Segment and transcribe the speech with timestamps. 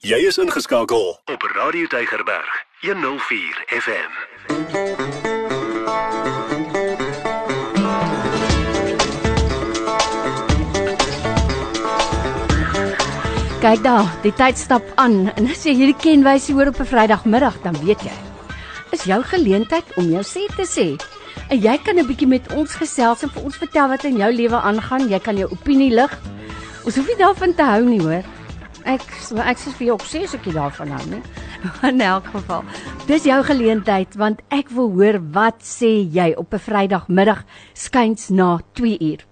[0.00, 4.12] Jy is ingeskakel op Radio Tygerberg 104 FM.
[13.60, 17.60] Kyk daar, die tyd stap aan en as jy hierdie kenwysie hoor op 'n Vrydagmiddag,
[17.60, 18.16] dan weet jy.
[18.96, 20.96] Is jou geleentheid om jou sê te sê.
[21.52, 24.32] En jy kan 'n bietjie met ons gesels en vir ons vertel wat in jou
[24.32, 25.08] lewe aangaan.
[25.08, 26.18] Jy kan jou opinie lig.
[26.84, 28.39] Ons hoef nie daarvan te hou nie, hoor.
[28.84, 29.02] Ek
[29.44, 31.22] ek sê vir jou ook sê as ek daarvan hou, nie.
[31.88, 32.64] In elk geval.
[33.06, 38.60] Dis jou geleentheid want ek wil hoor wat sê jy op 'n Vrydagmiddag skuins na
[38.74, 39.29] 2 uur.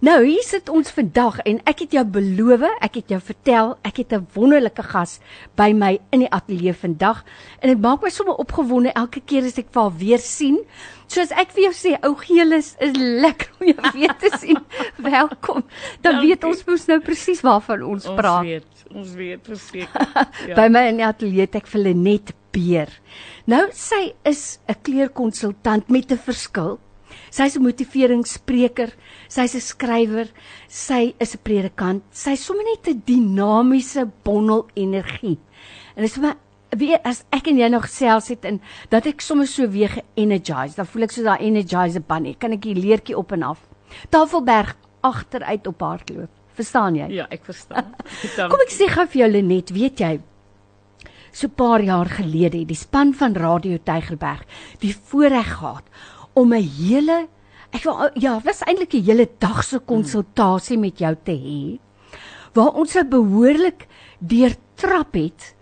[0.00, 3.98] Nou, hier sit ons vandag en ek het jou beloof, ek het jou vertel, ek
[4.00, 5.18] het 'n wonderlike gas
[5.56, 7.22] by my in die ateljee vandag
[7.60, 10.58] en dit maak my sommer opgewonde elke keer as ek vir haar weer sien.
[11.06, 14.56] Soos ek vir jou sê, ou Geelis is lekker om jou weer te sien.
[14.96, 15.64] Welkom.
[16.00, 16.28] Dan Dankie.
[16.28, 18.42] weet ons mos nou presies waarvan ons, Ons praat.
[18.42, 20.06] weet, ons weet verseker.
[20.48, 20.54] Ja.
[20.54, 22.88] By my in die ateljee het ek vir Lenet Beer.
[23.46, 26.78] Nou sy is 'n kleurkonsultant met 'n verskil.
[27.30, 28.90] Sy's 'n motiveringsspreker,
[29.28, 30.28] sy's 'n skrywer,
[30.68, 32.02] sy is 'n predikant.
[32.10, 35.38] Sy's sommer net 'n dinamiese bondel energie.
[35.96, 36.34] En dit is vir my
[36.76, 40.76] weer as ek en jy nou gesels het en dat ek sommer so weer ge-energized,
[40.76, 42.34] dan voel ek so daai energizer bunny.
[42.38, 43.58] Kan ek die leertjie op en af.
[44.10, 46.30] Tafelberg agteruit op hardloop.
[46.54, 47.08] Verstaan jy?
[47.08, 47.94] Ja, ek verstaan.
[48.50, 50.20] Kom ek sê gou vir jou Lenet, weet jy,
[51.32, 54.42] so 'n paar jaar gelede het die span van Radio Tygerberg
[54.80, 55.84] die voorreg gehad
[56.40, 57.28] om 'n hele
[57.70, 61.78] ek wil ja, was eintlik 'n hele dag se konsultasie met jou te hê
[62.54, 63.86] waar ons nou behoorlik
[64.18, 65.54] deurtrap het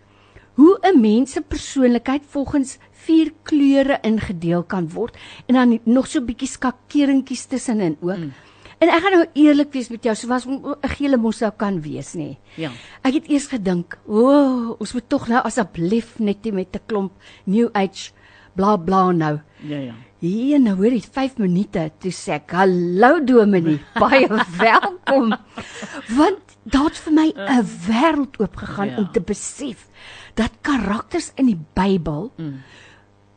[0.54, 6.20] hoe 'n mens se persoonlikheid volgens vier kleure ingedeel kan word en dan nog so
[6.20, 8.16] 'n bietjie skakeringkies tussenin ook.
[8.16, 8.32] Mm.
[8.78, 11.80] En ek gaan nou eerlik wees met jou, so was 'n gele mos sou kan
[11.82, 12.36] wees nê.
[12.54, 12.70] Ja.
[13.02, 16.86] Ek het eers gedink, o, oh, ons moet tog nou asseblief net nie met 'n
[16.86, 17.12] klomp
[17.44, 18.12] new age
[18.54, 19.40] bla bla nou.
[19.62, 19.94] Ja, ja.
[20.18, 24.26] Hier nou hoor jy 5 minute toe sê ek, "Hallo Dominee, baie
[24.58, 25.34] welkom."
[26.18, 28.96] Want daar het vir my 'n wêreld oopgegaan Ja.
[28.98, 29.86] om te besef
[30.34, 32.32] dat karakters in die Bybel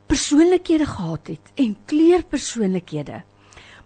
[0.07, 3.23] persoonlikhede gehad het en kleurpersoonlikhede.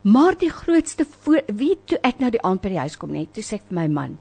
[0.03, 1.05] Maar die grootste
[1.47, 3.75] wie toe ek nou die aand by die huis kom net, toe sê ek vir
[3.75, 4.17] my man,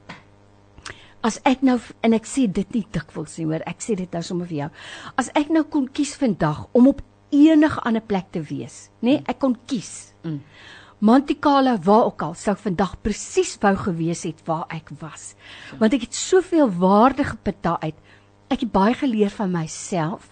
[1.25, 4.21] As ek nou en ek sê dit nie dikwels nie, hoor, ek sê dit nou
[4.21, 4.69] sommer vir jou.
[5.17, 7.01] As ek nou kon kies vandag om op
[7.35, 9.17] enige ander plek te wees, nê?
[9.17, 10.13] Nee, ek kon kies.
[10.23, 10.39] Mm.
[11.05, 15.33] Montikala waar ook al sou vandag presies wou gewees het waar ek was.
[15.79, 17.97] Want ek het soveel waarde geput daaruit.
[18.49, 20.31] Ek het baie geleer van myself.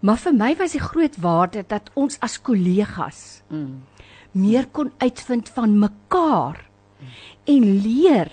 [0.00, 3.82] Maar vir my was die groot waarde dat ons as kollegas Mm.
[4.32, 6.58] meer kon uitvind van mekaar
[7.48, 8.28] en leer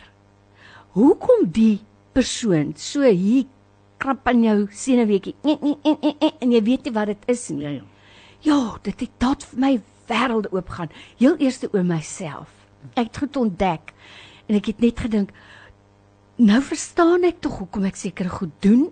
[0.96, 1.80] hoekom die
[2.14, 3.46] persoon so hier
[3.98, 7.24] krap aan jou senuweetjie en, en, en, en, en, en jy weet nie wat dit
[7.32, 7.64] is nie.
[7.64, 7.84] Ja, ja.
[8.46, 9.74] Ja, dit het tot vir my
[10.10, 10.92] wêrelde oopgaan.
[11.18, 12.52] Heel eers oor myself.
[12.94, 13.94] Ek het goed ontdek
[14.46, 15.32] en ek het net gedink
[16.38, 18.90] nou verstaan ek tog hoekom ek seker goed doen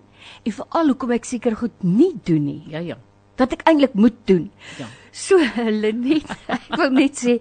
[0.48, 2.62] en veral hoekom ek seker goed nie doen nie.
[2.72, 2.98] Ja, ja.
[3.38, 4.48] Wat ek eintlik moet doen.
[4.80, 4.88] Ja.
[5.12, 5.38] So
[5.84, 7.38] Lenet, ek wil net sê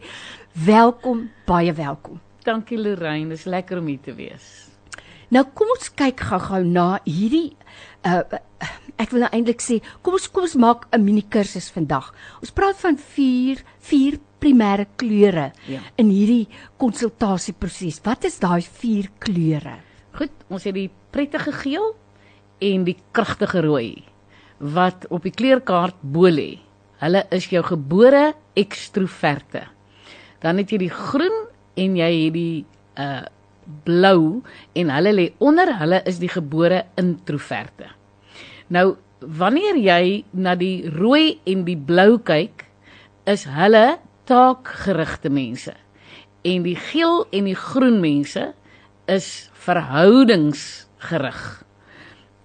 [0.67, 2.21] welkom, baie welkom.
[2.45, 4.72] Dankie Lorraine, dis lekker om hier te wees.
[5.33, 7.53] Nou kom ons kyk gou-gou na hierdie
[8.07, 8.23] uh
[9.01, 12.13] ek wil nou eintlik sê kom ons kom ons maak 'n mini kursus vandag.
[12.43, 15.81] Ons praat van vier vier primêre kleure Ja.
[15.97, 16.49] in hierdie
[16.79, 18.01] konsultasieproses.
[18.05, 19.79] Wat is daai vier kleure?
[20.13, 21.97] Goed, ons het die prettige geel
[22.61, 24.05] en die kragtige rooi
[24.59, 26.59] wat op die kleurkaart bo lê.
[27.01, 29.67] Hulle is jou gebore ekstroverte.
[30.41, 32.65] Dan het jy die groen en jy het die
[32.99, 33.23] uh
[33.85, 34.43] blou
[34.79, 37.91] en hulle lê onder, hulle is die gebore introverte.
[38.73, 42.67] Nou, wanneer jy na die rooi en die blou kyk,
[43.29, 45.75] is hulle taakgerigte mense.
[46.43, 48.49] En die geel en die groen mense
[49.11, 49.29] is
[49.67, 51.43] verhoudingsgerig.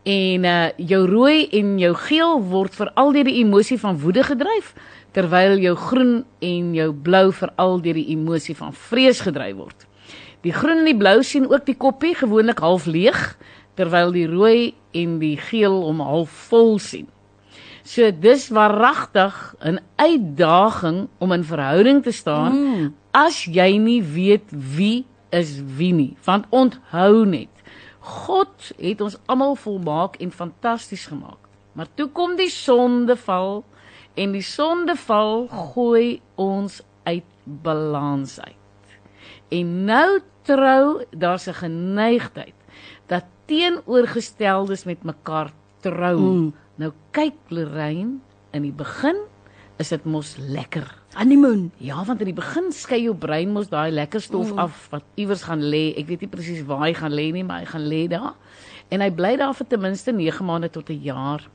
[0.07, 4.73] En uh jou rooi en jou geel word veral deur die emosie van woede gedryf,
[5.11, 9.87] terwyl jou groen en jou blou veral deur die emosie van vrees gedryf word.
[10.45, 13.37] Die groen en die blou sien ook die koppie gewoonlik half leeg,
[13.77, 17.07] terwyl die rooi en die geel hom half vol sien.
[17.87, 22.93] So dis waaragtig 'n uitdaging om in verhouding te staan mm.
[23.11, 26.17] as jy nie weet wie is wie nie.
[26.23, 27.53] Want onthou net,
[27.99, 31.39] God het ons almal volmaak en fantasties gemaak.
[31.73, 33.63] Maar toe kom die sondeval
[34.13, 38.66] en die sondeval gooi ons uit balans uit.
[39.49, 42.53] En nou trou daar's 'n geneigtheid
[43.05, 46.19] dat teenoorgesteldes met mekaar trou.
[46.19, 46.53] Mm.
[46.75, 48.19] Nou kyk Lorraine,
[48.51, 49.15] in die begin
[49.77, 50.87] is dit mos lekker.
[51.13, 51.71] Honeymoon.
[51.77, 54.59] Ja, want in die begin skei jou brein mos daai lekker stof mm.
[54.59, 55.93] af wat iewers gaan lê.
[55.97, 58.33] Ek weet nie presies waar hy gaan lê nie, maar hy gaan lê daar.
[58.89, 61.47] En hy bly daar vir ten minste 9 maande tot 'n jaar.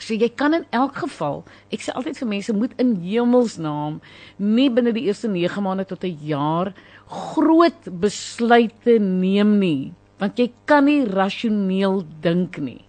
[0.00, 4.00] So jy kan in elk geval, ek sê altyd vir mense moet in hemelsnaam
[4.36, 6.72] nie binne die eerste 9 maande tot 'n jaar
[7.12, 12.80] groot besluite neem nie, want jy kan nie rasioneel dink nie.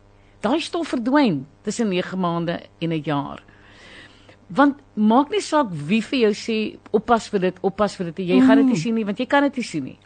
[0.43, 3.43] Daai stof verdwyn tussen 9 maande en 'n jaar.
[4.47, 8.39] Want maak nie saak wie vir jou sê oppas vir dit, oppas vir dit, jy
[8.39, 8.47] mm.
[8.47, 9.99] gaan dit nie sien nie, want jy kan dit nie sien nie.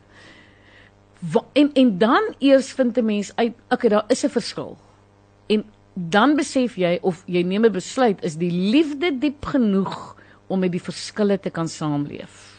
[1.22, 4.78] Wa en en dan eers vind 'n mens uit, okay, daar is 'n verskil.
[5.50, 10.16] En dan besef jy of jy neem 'n besluit is die liefde diep genoeg
[10.48, 12.57] om met die verskille te kan saamleef.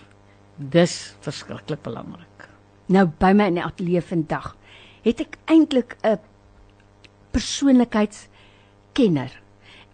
[0.59, 2.51] Dis verskriklik belangrik.
[2.91, 4.57] Nou by my in die ateljee vandag
[5.05, 6.19] het ek eintlik 'n
[7.31, 9.31] persoonlikheidskenner.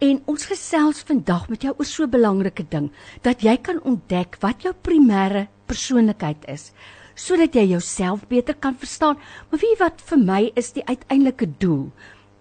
[0.00, 4.36] En ons gesels vandag met jou oor so 'n belangrike ding dat jy kan ontdek
[4.40, 6.72] wat jou primêre persoonlikheid is
[7.14, 9.18] sodat jy jouself beter kan verstaan.
[9.50, 11.92] Maar wie wat vir my is die uiteindelike doel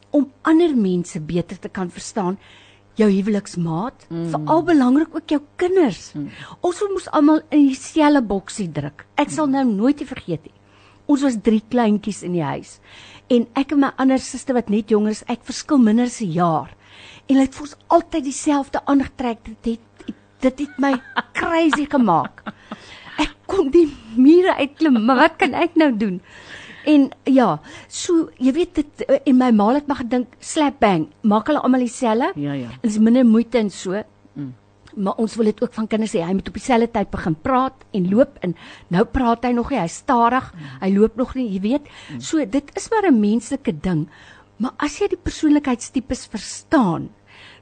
[0.10, 2.38] om ander mense beter te kan verstaan.
[3.00, 4.28] Jou huweliksmaat, mm.
[4.34, 6.12] veral belangrik ook jou kinders.
[6.13, 6.28] Mm.
[6.62, 9.06] Ons moes almal in dieselfde boksie druk.
[9.18, 10.56] Ek sal nou nooit te vergeet nie.
[11.10, 12.78] Ons was drie kleintjies in die huis.
[13.34, 16.72] En ek en my ander suster wat net jonger is, ek verskil minder se jaar.
[17.28, 19.44] En hulle het vir ons altyd dieselfde aangetrek.
[19.63, 20.92] Dit het dit het my
[21.39, 22.44] crazy gemaak.
[23.22, 23.88] Ek kon die
[24.19, 26.19] mure uitklim, maar wat kan ek nou doen?
[26.89, 31.47] En ja, so jy weet dit en my ma het maar gedink slap bang, maak
[31.47, 32.33] hulle almal dieselfde?
[32.39, 32.74] Ja ja.
[32.81, 34.03] En dis minder moeite en so.
[34.33, 34.53] Mm.
[34.94, 36.21] Maar ons wil dit ook van kinders hê.
[36.21, 38.56] Hy moet op dieselfde tyd begin praat en loop en
[38.94, 40.51] nou praat hy nog nie, hy's stadig.
[40.53, 40.77] Mm.
[40.83, 41.89] Hy loop nog nie, jy weet.
[42.12, 42.21] Mm.
[42.21, 44.07] So dit is maar 'n menslike ding.
[44.57, 47.09] Maar as jy die persoonlikheidstipes verstaan,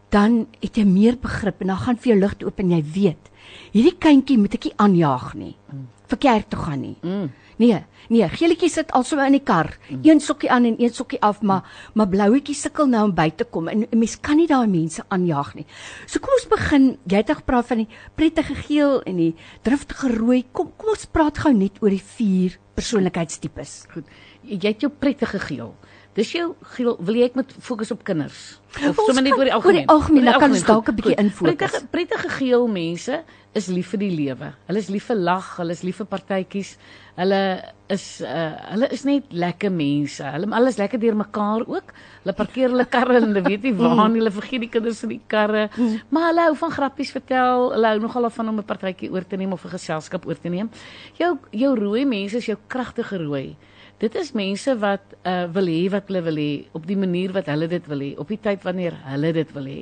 [0.09, 3.31] dan het jy meer begrip en dan gaan vir jou lig oop en jy weet
[3.71, 5.55] hierdie kindjie moet ek nie aanjaag nie.
[5.71, 5.87] Mm.
[6.11, 6.97] vir kerk toe gaan nie.
[7.07, 7.29] Mm.
[7.61, 7.77] Nee,
[8.09, 9.99] nee, geelietjie sit alsoos in die kar, mm.
[10.07, 13.45] een sokkie aan en een sokkie af, maar maar blouetjie sukkel nou om by te
[13.45, 15.65] kom en 'n mens kan nie daai mense aanjaag nie.
[16.07, 16.97] So kom ons begin.
[17.05, 20.45] Jy het gepraat van die prettige geel en die driftige rooi.
[20.51, 23.85] Kom kom ons praat gou net oor die vier persoonlikheidstipes.
[23.93, 24.05] Goed.
[24.41, 25.75] Jy het jou prettige geel.
[26.11, 28.57] Dis jou wil jy ek moet fokus op kinders?
[28.83, 29.85] Of sommer net oor die algemeen?
[29.85, 31.55] Oor die algemeen, dan kan ons dalk 'n bietjie infokus.
[31.55, 33.23] Prettige prettige geel mense
[33.55, 34.49] is lief vir die lewe.
[34.67, 36.77] Hulle is lief vir lag, hulle is lief vir partytjies.
[37.15, 40.23] Hulle is uh hulle is net lekker mense.
[40.23, 41.95] Hulle alles lekker deur mekaar ook.
[42.23, 44.19] Hulle parkeer hulle karre en hulle weet nie waar nie.
[44.19, 45.69] Hulle vergeet die kinders in die karre.
[46.09, 47.71] Maar hulle hou van grappies vertel.
[47.71, 50.49] Hulle hou nogal van om 'n partytjie oor te neem of 'n geselskap oor te
[50.49, 50.69] neem.
[51.17, 53.55] Jou jou rooi mense is jou kragtige rooi.
[54.01, 57.49] Dit is mense wat uh wil hê wat hulle wil hê op die manier wat
[57.51, 59.81] hulle dit wil hê, op die tyd wanneer hulle dit wil hê.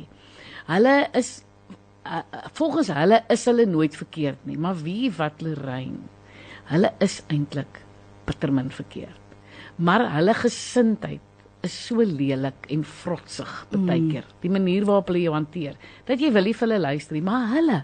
[0.67, 1.29] Hulle is
[2.03, 2.23] uh,
[2.57, 6.03] volgens hulle is hulle nooit verkeerd nie, maar wie wat Lorraine.
[6.69, 7.79] Hulle is eintlik
[8.27, 9.15] bittermin verkeerd.
[9.79, 11.23] Maar hulle gesindheid
[11.65, 14.27] is so lelik en vrotsig baie keer.
[14.27, 14.37] Mm.
[14.43, 15.75] Die manier waarop hulle jou hanteer,
[16.07, 17.81] dat jy wil nie vir hulle luister nie, maar hulle,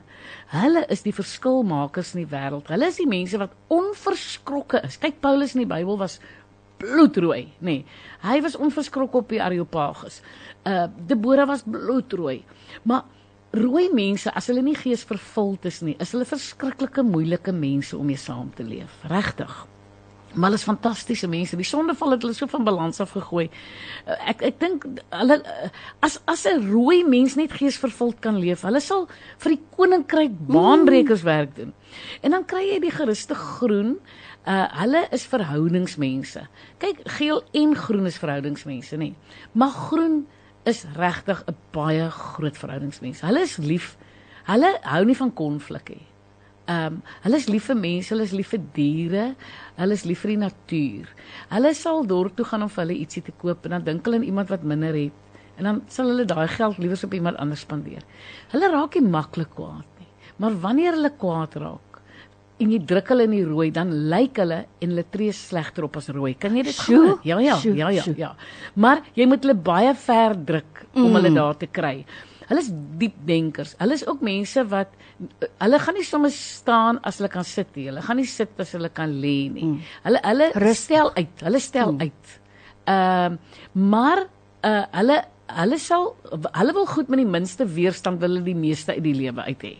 [0.54, 2.72] hulle is die verskilmakers in die wêreld.
[2.72, 5.00] Hulle is die mense wat onverskrokke is.
[5.02, 6.22] Kyk Paulus in die Bybel was
[6.80, 7.82] bloedrooi, nê.
[7.82, 7.84] Nee,
[8.24, 10.22] hy was onverskrokke op die Areopagus.
[10.68, 12.42] Uh Debora was bloedrooi.
[12.84, 13.06] Maar
[13.56, 18.20] rooi mense, as hulle nie geesvervuld is nie, is hulle verskriklike moeilike mense om mee
[18.20, 19.00] saam te leef.
[19.12, 19.64] Regtig.
[20.36, 21.56] Maar hulle is fantastiese mense.
[21.56, 23.48] Die sondeval het hulle so van balans af gegooi.
[24.06, 25.70] Eh, ek ek dink hulle eh,
[26.06, 31.24] as as 'n rooi mens net geesvervuld kan leef, hulle sal vir die koninkryk baanbrekers
[31.24, 31.74] werk doen.
[32.22, 34.00] En dan kry jy die geruste groen.
[34.46, 36.48] Uh hulle is verhoudingsmense.
[36.78, 39.14] Kyk, geel en groen is verhoudingsmense, nê.
[39.54, 40.28] Maar groen
[40.66, 43.26] is regtig 'n baie groot verhoudingsmense.
[43.26, 43.98] Hulle is lief.
[44.46, 46.06] Hulle hou nie van konflik nie.
[46.66, 49.26] Ehm um, hulle is lief vir mense, hulle is lief vir diere,
[49.78, 51.12] hulle is lief vir die natuur.
[51.52, 54.22] Hulle sal dorp toe gaan om vir hulle ietsie te koop en dan dink hulle
[54.22, 55.22] aan iemand wat minder het
[55.58, 58.02] en dan sal hulle daai geld liewer op iemand anders spandeer.
[58.52, 60.10] Hulle raak nie maklik kwaad nie.
[60.42, 62.02] Maar wanneer hulle kwaad raak
[62.64, 65.98] en jy druk hulle in die rooi, dan lyk hulle en hulle tree slegter op
[66.00, 66.34] as rooi.
[66.40, 67.18] Kan jy dit glo?
[67.28, 68.30] Ja, ja, ja, ja, ja.
[68.80, 71.18] Maar jy moet hulle baie ver druk om mm.
[71.20, 71.98] hulle daar te kry.
[72.50, 73.76] Hulle is diep denkers.
[73.80, 74.92] Hulle is ook mense wat
[75.64, 77.88] hulle gaan nie sommer staan as hulle kan sit nie.
[77.90, 79.70] Hulle gaan nie sit as hulle kan lê nie.
[79.70, 79.80] Mm.
[80.08, 80.90] Hulle hulle Rust.
[80.90, 81.46] stel uit.
[81.48, 82.04] Hulle stel mm.
[82.06, 82.36] uit.
[82.86, 83.64] Ehm uh,
[83.96, 84.26] maar
[84.66, 85.22] uh hulle
[85.62, 89.16] hulle sal hulle wil goed met die minste weerstand wil hulle die meeste uit die
[89.18, 89.74] lewe uit hê.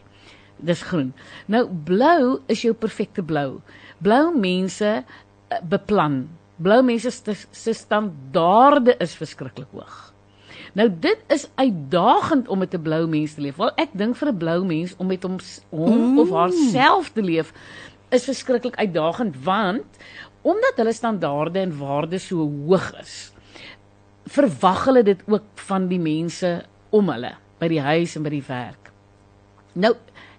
[0.66, 1.12] Dis groen.
[1.52, 3.62] Nou blou is jou perfekte blou.
[4.02, 6.26] Blou mense uh, beplan.
[6.58, 7.12] blou mense
[7.52, 10.15] se standaarde is verskriklik hoog.
[10.76, 13.56] Nou dit is uitdagend om met 'n blou mens te leef.
[13.56, 15.38] Wel ek dink vir 'n blou mens om met hom
[15.70, 16.20] hom mm.
[16.20, 17.54] of haarself te leef
[18.10, 19.86] is verskriklik uitdagend want
[20.42, 23.34] omdat hulle standaarde en waardes so hoog is,
[24.30, 28.46] verwag hulle dit ook van die mense om hulle by die huis en by die
[28.48, 28.92] werk.
[29.74, 29.96] Nou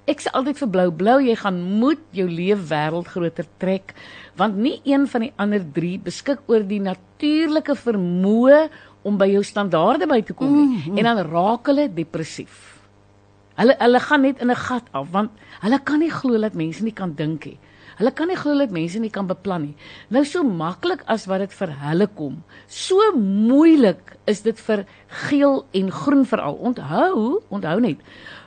[0.06, 3.94] ek sê altyd vir blou blou jy gaan moet jou leefwêreld groter trek
[4.38, 8.68] want nie een van die ander 3 beskik oor die natuurlike vermoë
[9.06, 10.98] om by jou standaarde by te kom nie mm -hmm.
[10.98, 12.80] en dan raak hulle depressief.
[13.56, 16.82] Hulle hulle gaan net in 'n gat af want hulle kan nie glo dat mense
[16.82, 17.58] nie kan dink nie.
[17.96, 19.76] Hulle kan nie glo dat mense nie kan beplan nie.
[20.12, 24.84] Nou so maklik as wat dit vir hulle kom, so moeilik is dit vir
[25.28, 26.54] geel en groen veral.
[26.54, 28.02] Onthou, onthou net.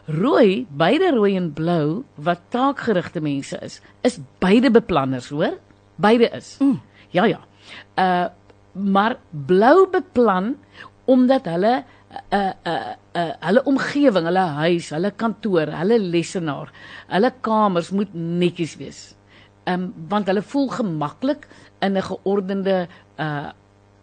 [0.06, 5.58] Rooi, beide rooi en blou wat taakgerigte mense is, is beide beplanners, hoor?
[5.96, 6.58] Beide is.
[6.60, 6.80] Mm.
[7.12, 7.40] Ja ja.
[7.98, 8.30] Uh
[8.72, 10.56] maar blou beplan
[11.06, 16.72] omdat hulle 'n uh, 'n uh, uh, hulle omgewing, hulle huis, hulle kantoor, hulle lesenaar,
[17.08, 19.16] hulle kamers moet netjies wees.
[19.64, 21.48] Ehm um, want hulle voel gemaklik
[21.80, 23.50] in 'n geordende uh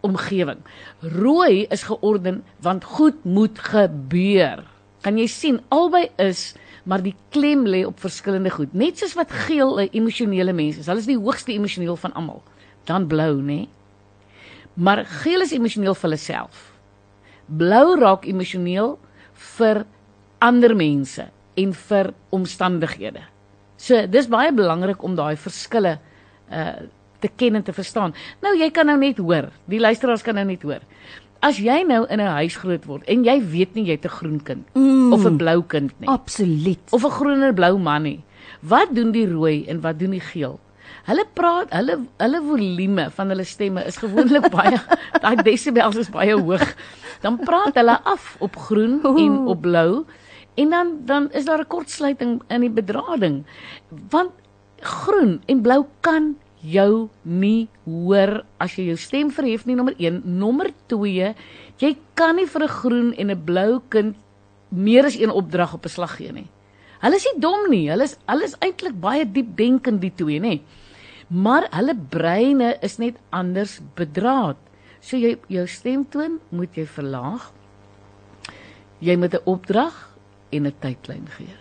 [0.01, 0.59] omgewing.
[1.01, 4.63] Rooi is georden want goed moet gebeur.
[5.01, 6.53] Kan jy sien albei is
[6.87, 8.73] maar die klem lê op verskillende goed.
[8.73, 10.85] Net soos wat geel 'n emosionele mens is.
[10.85, 12.43] Hulle is die hoogste emosioneel van almal.
[12.83, 13.43] Dan blou, nê?
[13.43, 13.69] Nee?
[14.77, 16.57] Maar geel is emosioneel vir hulle self.
[17.47, 18.97] Blou raak emosioneel
[19.57, 19.85] vir
[20.43, 21.25] ander mense
[21.57, 23.23] en vir omstandighede.
[23.77, 25.97] So dis baie belangrik om daai verskille
[26.51, 26.77] uh
[27.17, 28.11] te ken en te verstaan.
[28.45, 30.83] Nou jy kan nou net hoor, die luisteraars kan nou net hoor.
[31.41, 34.39] As jy nou in 'n huis groot word en jy weet nie jy't 'n groen
[34.43, 36.07] kind mm, of 'n blou kind nie.
[36.07, 36.93] Absoluut.
[36.93, 38.23] Of 'n groener blou man nie.
[38.61, 40.59] Wat doen die rooi en wat doen die geel?
[41.07, 44.75] Hulle praat, hulle hulle volume van hulle stemme is gewoonlik baie
[45.23, 46.65] daai desibels is baie hoog.
[47.23, 50.03] Dan praat hulle af op groen en op blou
[50.59, 53.45] en dan dan is daar 'n kortsluiting in die bedrading.
[54.11, 54.35] Want
[54.81, 60.21] groen en blou kan jou nie hoor as jy jou stem verhef nie nommer 1,
[60.25, 61.35] nommer 2,
[61.79, 64.15] jy kan nie vir 'n groen en 'n blou kind
[64.69, 66.47] meer as een opdrag op 'n slag gee nie.
[66.99, 67.89] Hulle is nie dom nie.
[67.89, 70.59] Hulle is hulle is eintlik baie diep denkend die twee, nê
[71.27, 74.57] maar hulle breine is net anders bedraad.
[74.99, 77.51] So jy jou stemtoon moet jy verlaag.
[78.99, 80.17] Jy moet 'n opdrag
[80.49, 81.55] en 'n tydlyn gee.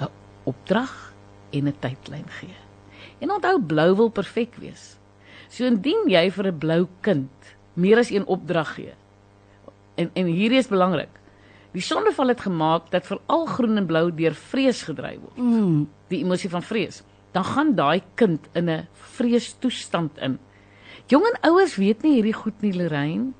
[0.00, 0.08] 'n
[0.44, 1.12] Opdrag
[1.50, 2.56] en 'n tydlyn gee.
[3.20, 4.98] En onthou blou wil perfek wees.
[5.48, 7.30] So indien jy vir 'n blou kind
[7.74, 8.94] meer as een opdrag gee.
[9.94, 11.20] En en hierdie is belangrik.
[11.72, 15.36] Die sondeval het gemaak dat veral groen en blou deur vrees gedryf word.
[15.36, 15.88] Mm.
[16.08, 20.38] Die emosie van vrees dan gaan daai kind in 'n vreestoestand in.
[21.06, 23.32] Jong en ouers weet nie hierdie goed nie, Lorraine.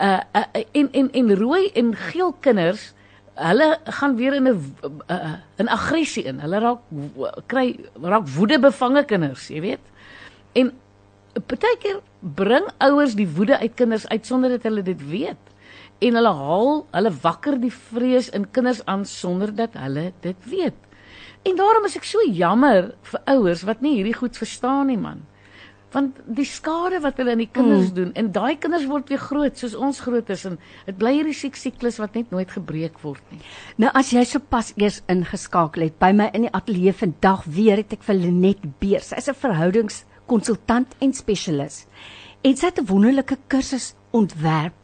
[0.00, 2.92] Uh, uh en en en rooi en geel kinders,
[3.34, 4.74] hulle gaan weer in 'n
[5.10, 6.40] uh, in aggressie in.
[6.40, 6.80] Hulle raak
[7.46, 9.84] kry raak woede bevange kinders, jy weet.
[10.52, 10.72] En
[11.46, 15.42] partykeer bring ouers die woede uit kinders uit sonder dat hulle dit weet.
[15.98, 20.85] En hulle haal, hulle wakker die vrees in kinders aan sonder dat hulle dit weet.
[21.46, 25.22] En daarom is ek so jammer vir ouers wat nie hierdie goed verstaan nie man.
[25.94, 27.94] Want die skade wat hulle aan die kinders mm.
[27.96, 30.56] doen en daai kinders word weer groot soos ons groot is en
[30.88, 33.38] dit bly hierdie siklus wat net nooit gebreek word nie.
[33.80, 37.94] Nou as jy sopas eers ingeskakel het by my in die ateljee vandag weer het
[37.94, 39.12] ek vir Lenet Beers.
[39.14, 41.86] Sy's 'n verhoudingskonsultant en spesialis.
[42.42, 44.74] En sy het 'n wonderlike kursus ontwerp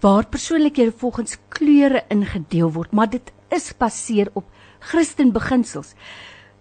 [0.00, 4.44] waar persoonlikhede volgens kleure ingedeel word, maar dit is gebaseer op
[4.80, 5.94] Christen beginsels.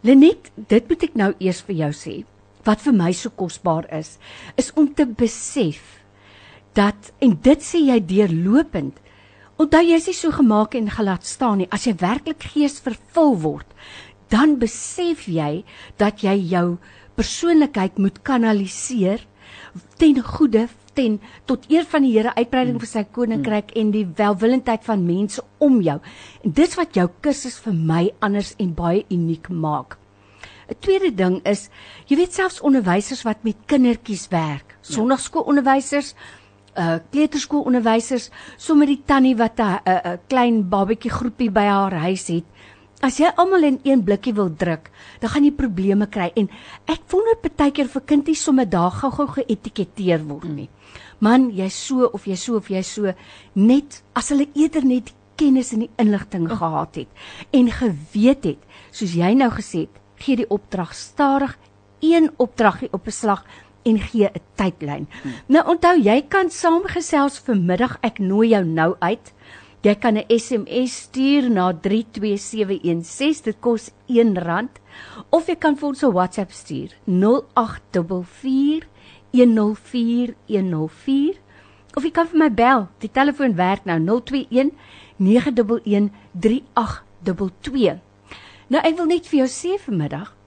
[0.05, 2.15] Lenet, dit moet ek nou eers vir jou sê.
[2.67, 4.17] Wat vir my so kosbaar is,
[4.59, 5.81] is om te besef
[6.77, 8.97] dat en dit sê jy deurlopend.
[9.57, 11.69] Onthou jy is nie so gemaak en gelaat staan nie.
[11.73, 13.69] As jy werklik gees vervul word,
[14.29, 15.63] dan besef jy
[15.97, 16.77] dat jy jou
[17.17, 19.23] persoonlikheid moet kanaliseer
[19.97, 24.83] ten goeie ten tot eer van die Here uitbreiding vir sy koninkryk en die welwillendheid
[24.87, 25.99] van mense om jou.
[26.43, 29.97] En dis wat jou kursus vir my anders en baie uniek maak.
[30.67, 31.69] 'n Tweede ding is,
[32.09, 34.93] jy weet selfs onderwysers wat met kindertjies werk, ja.
[34.95, 36.13] sonnaarskoolonderwysers,
[36.77, 42.45] uh kleuterskoolonderwysers, sommer die tannie wat 'n 'n klein babatjie groepie by haar huis het,
[42.97, 44.89] As jy almal in een blikkie wil druk,
[45.21, 46.47] dan gaan jy probleme kry en
[46.89, 50.69] ek wonder partykeer vir kinders sommer daar gou-gou geetiketeer word nie.
[51.21, 53.13] Man, jy so of jy so of jy so
[53.53, 56.57] net as hulle eerder net kennis en die inligting oh.
[56.57, 61.53] gehad het en geweet het, soos jy nou gesê het, gee die opdrag stadig
[62.01, 63.45] een opdragie op 'n slag
[63.85, 65.07] en gee 'n tydlyn.
[65.47, 67.97] Nou onthou jy kan saamgesels vanmiddag.
[68.01, 69.33] Ek nooi jou nou uit.
[69.85, 73.43] Jy kan 'n SMS stuur na 32716.
[73.43, 74.69] Dit kos R1
[75.29, 78.87] of jy kan vir ons 'n WhatsApp stuur 0844
[79.31, 81.39] 104104
[81.95, 82.87] of jy kan vir my bel.
[82.99, 84.71] Die telefoon werk nou 021
[85.17, 87.99] 911 3822.
[88.67, 90.37] Nou ek wil net vir jou sê vanmiddag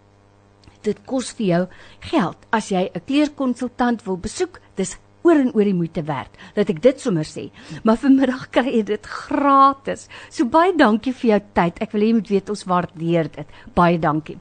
[0.83, 1.67] dit kos vir jou
[2.01, 4.61] geld as jy 'n kleerkonsultant wil besoek.
[4.77, 4.99] Dis
[5.31, 6.35] oor en oor die moeite werd.
[6.57, 7.49] Laat ek dit sommer sê.
[7.87, 10.09] Maar vanmiddag kry jy dit gratis.
[10.29, 11.79] So baie dankie vir jou tyd.
[11.83, 13.61] Ek wil hê jy moet weet ons waardeer dit.
[13.79, 14.41] Baie dankie.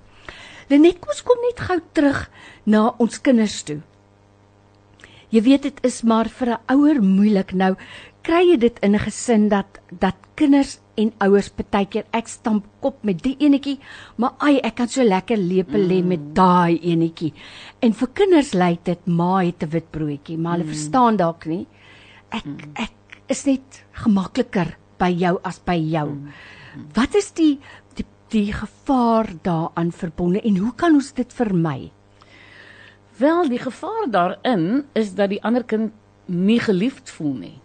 [0.69, 2.25] Lenet, kom ons kom net gou terug
[2.69, 3.79] na ons kinders toe.
[5.29, 7.75] Jy weet dit is maar vir 'n ouer moeilik nou
[8.29, 13.03] kry jy dit in 'n gesin dat dat kinders en ouers partykeer ek stamp kop
[13.03, 13.79] met die enetjie,
[14.17, 16.33] maar ai, ek kan so lekker lepel lê met mm.
[16.33, 17.33] daai enetjie.
[17.81, 20.73] En vir kinders lyk dit ma het 'n wit broodjie, maar hulle mm.
[20.75, 21.67] verstaan dalk nie.
[22.29, 22.57] Ek mm.
[22.75, 22.93] ek
[23.27, 26.09] is net gemakliker by jou as by jou.
[26.09, 26.27] Mm.
[26.93, 27.59] Wat is die
[27.95, 31.91] die die gevaar daaraan verbonde en hoe kan ons dit vermy?
[33.19, 35.91] Wel, die gevaar daarin is dat die ander kind
[36.25, 37.57] nie geliefd voel nie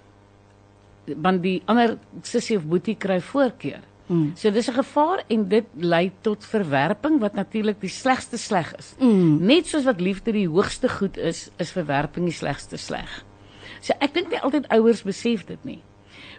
[1.06, 3.82] want die ander sussie of boetie kry voorkeur.
[4.06, 4.32] Mm.
[4.36, 8.94] So dis 'n gevaar en dit lei tot verwerping wat natuurlik die slegste sleg is.
[8.98, 9.44] Mm.
[9.46, 13.24] Net soos wat liefde die hoogste goed is, is verwerping die slegste sleg.
[13.80, 15.82] So ek dink nie altyd ouers besef dit nie.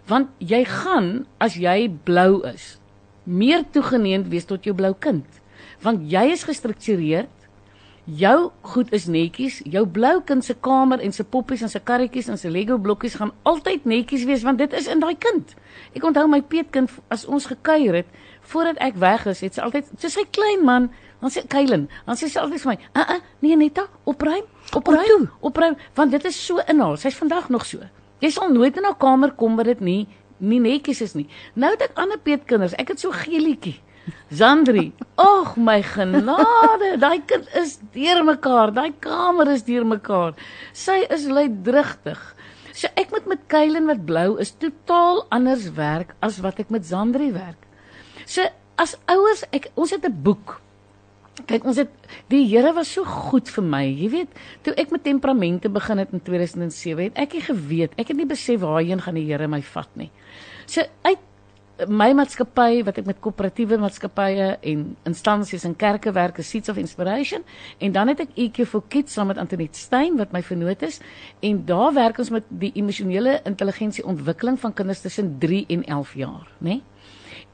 [0.06, 2.78] Want jy gaan as jy blou is,
[3.24, 5.26] meer toegeneem wees tot jou blou kind.
[5.82, 7.28] Want jy is gestruktureerd
[8.06, 12.28] jou goed is netjies, jou blou kind se kamer en sy poppies en sy karretjies
[12.30, 15.56] en sy Lego blokkies gaan altyd netjies wees want dit is in daai kind.
[15.94, 18.12] Ek onthou my peetkind as ons gekuier het,
[18.46, 20.88] voordat ek weg is, het sy altyd so sy klein man,
[21.20, 25.30] dan sê Kylen, dan sê sy altyd vir my, "Uh uh, nee Netta, opruim, opruim,
[25.40, 26.98] opruim, want dit is so in haar.
[26.98, 27.78] Sy's vandag nog so.
[28.20, 30.06] Jy sal nooit in haar kamer kom waar dit nie
[30.38, 31.28] nie netjies is nie.
[31.54, 33.80] Nou het ek ander peetkinders, ek het so geelietjie
[34.30, 40.34] Zandri, ag my genade, daai kind is deurmekaar, daai kamer is deurmekaar.
[40.74, 42.20] Sy is luidrigtig.
[42.76, 46.84] So ek moet met Kylen wat blou is totaal anders werk as wat ek met
[46.84, 47.62] Zandri werk.
[48.28, 48.44] So
[48.76, 50.60] as ouers, ek ons het 'n boek.
[51.46, 51.90] Kyk, ons het
[52.28, 53.84] die Here was so goed vir my.
[53.84, 54.28] Jy weet,
[54.62, 58.26] toe ek met temperamente begin het in 2007, het ek nie geweet, ek het nie
[58.26, 60.10] besef waarheen gaan die Here my vat nie.
[60.66, 61.18] So uit
[61.84, 66.80] my maatskappy wat ek met koöperatiewe maatskappye en instansies en kerke werk, is Seeds of
[66.80, 67.44] Inspiration
[67.84, 71.00] en dan het ek EQ for Kids saam met Antoinette Stein wat my vernoot is
[71.44, 76.14] en daar werk ons met die emosionele intelligensie ontwikkeling van kinders tussen 3 en 11
[76.14, 76.78] jaar, né?
[76.78, 76.82] Nee?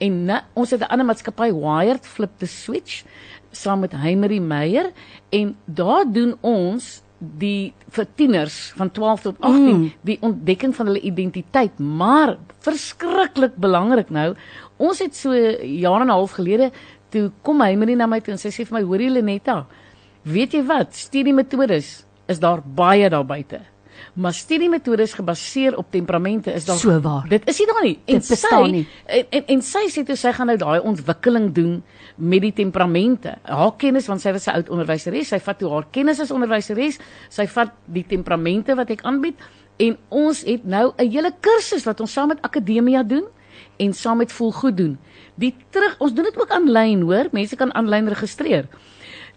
[0.02, 3.04] En na, ons het 'n ander maatskappy Wired Flip the Switch
[3.50, 4.92] saam met Heimery Meyer
[5.30, 7.02] en daar doen ons
[7.38, 9.84] die vir tieners van 12 tot 18 mm.
[10.02, 11.78] die ontdekking van hulle identiteit.
[11.78, 14.32] Maar verskriklik belangrik nou
[14.82, 15.32] ons het so
[15.62, 16.70] jaar en 'n half gelede
[17.10, 19.66] toe kom hy met na my toe en sy sê vir my hoorie Lenetta
[20.22, 20.94] weet jy wat?
[20.94, 23.71] Studiemetodes is daar baie daar buite
[24.14, 28.22] maar studiemetodes gebaseer op temperamente is daar so waar dit is nie daar nie en
[28.22, 28.86] sy nie.
[29.06, 31.82] En, en en sy sê toe sy gaan nou daai ontwikkeling doen
[32.16, 33.36] met die temperamente.
[33.42, 36.98] Haar kennis want sy was 'n oud onderwyseres, sy vat toe haar kennis as onderwyseres,
[37.28, 39.36] sy vat die temperamente wat ek aanbied
[39.76, 43.24] en ons het nou 'n hele kursus wat ons saam met akademia doen
[43.76, 44.98] en saam met Volgoed doen.
[45.34, 47.28] Die terug ons doen dit ook aanlyn, hoor.
[47.32, 48.68] Mense kan aanlyn registreer.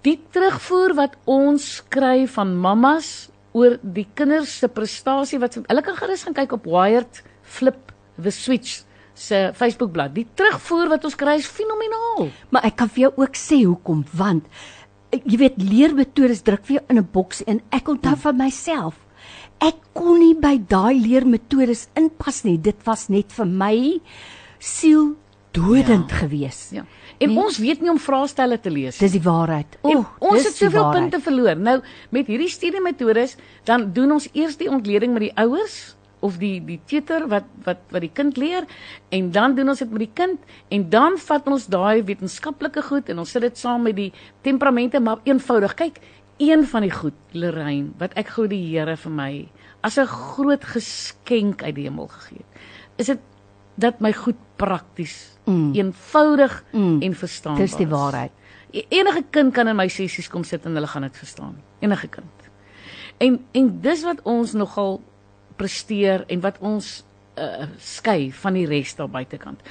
[0.01, 5.95] Die terugvoer wat ons kry van mammas oor die kinders se prestasie wat hulle kan
[5.95, 8.83] gerus gaan kyk op Wired Flip the Switch
[9.15, 10.13] se Facebookblad.
[10.15, 12.29] Die terugvoer wat ons kry is fenomenaal.
[12.51, 14.47] Maar ek kan vir jou ook sê hoekom, want
[15.11, 18.23] eh, jy weet leermetodes druk vir jou in 'n boks en ek onthou hmm.
[18.27, 18.99] van myself.
[19.63, 22.57] Ek kon nie by daai leermetodes inpas nie.
[22.59, 24.01] Dit was net vir my
[24.59, 25.15] siel
[25.55, 26.17] dodend ja.
[26.17, 26.59] gewees.
[26.75, 26.83] Ja.
[27.17, 27.43] En nee.
[27.43, 28.97] ons weet nie om vraestelle te lees.
[28.97, 29.77] Dis die waarheid.
[29.81, 31.55] O, ons het soveel punte verloor.
[31.55, 36.57] Nou met hierdie studiemetodes dan doen ons eers die ontleding met die ouers of die
[36.63, 38.67] die teeter wat wat wat die kind leer
[39.15, 43.11] en dan doen ons dit met die kind en dan vat ons daai wetenskaplike goed
[43.11, 44.11] en ons sit dit saam met die
[44.47, 45.99] temperamente maar eenvoudig kyk
[46.41, 49.31] een van die goed Lorraine wat ek gou die Here vir my
[49.85, 53.21] as 'n groot geskenk uit die hemel gegee het is dit
[53.75, 55.73] dat my goed prakties mm.
[55.73, 57.01] eenvoudig mm.
[57.01, 58.31] en verstaanbaar is dis die waarheid
[58.71, 62.07] e-, enige kind kan in my sessies kom sit en hulle gaan dit verstaan enige
[62.07, 62.49] kind
[63.17, 65.01] en en dis wat ons nogal
[65.55, 67.03] presteer en wat ons
[67.39, 69.61] uh, skei van die res daar buitekant.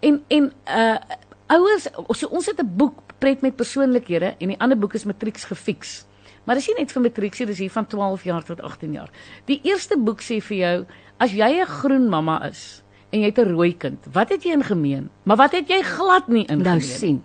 [0.00, 0.98] En en uh
[1.46, 1.84] ouers
[2.18, 6.06] so ons het 'n boek pret met persoonlikhede en die ander boek is matrieks gefiks.
[6.44, 9.10] Maar dis nie net vir matrieksie, dis hier van 12 jaar tot 18 jaar.
[9.44, 10.86] Die eerste boek sê vir jou,
[11.18, 12.82] as jy 'n groen mamma is
[13.16, 15.08] en jy het 'n rooi kind, wat het jy in gemeen?
[15.22, 16.98] Maar wat het jy glad nie in Nou gemeen?
[16.98, 17.24] sien.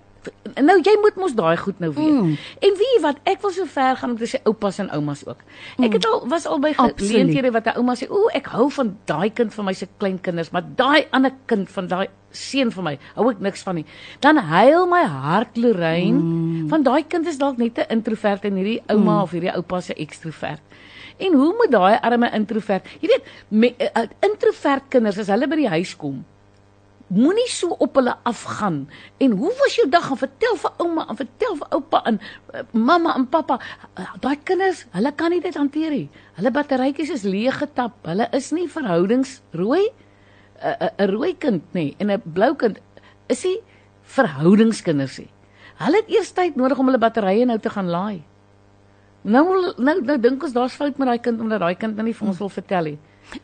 [0.62, 2.12] Nou jy moet mos daai goed nou weet.
[2.14, 2.38] Mm.
[2.60, 5.26] En weet jy wat, ek wil so ver gaan om te sê oupas en oumas
[5.26, 5.42] ook.
[5.82, 8.98] Ek het al was al by geleenthede wat 'n ouma sê, "Ooh, ek hou van
[9.06, 12.84] daai kind van my se klein kinders, maar daai ander kind van daai seun van
[12.84, 13.86] my, hou ek niks van nie."
[14.20, 16.68] Dan huil my hart Lorraine, mm.
[16.68, 19.22] want daai kind is dalk net 'n introvert en hierdie ouma mm.
[19.22, 20.62] of hierdie oupa se ekstrovert.
[21.22, 25.60] En hoe moet daai arme introvert, jy weet, me, uh, introvert kinders as hulle by
[25.60, 26.22] die huis kom,
[27.12, 28.86] moenie so op hulle afgaan.
[29.22, 30.10] En hoe was jou dag?
[30.14, 33.60] En vertel vir ouma en vertel vir oupa en uh, mamma en pappa.
[34.00, 36.08] Uh, Daai kinders, hulle kan nie dit hanteer nie.
[36.40, 38.00] Hulle batterytjies is leeg getap.
[38.08, 39.84] Hulle is nie verhoudingsrooi.
[40.62, 42.78] 'n uh, 'n rooi kind nê en 'n blou kind
[43.28, 43.58] is nie
[44.16, 45.32] verhoudingskinders nie.
[45.82, 48.22] Hulle het eers tyd nodig om hulle batterye nou te gaan laai.
[49.24, 52.14] Nou nou nou dink ons daar's fout met daai kind omdat daai kind nou nie
[52.14, 52.98] vir ons wil vertel nie.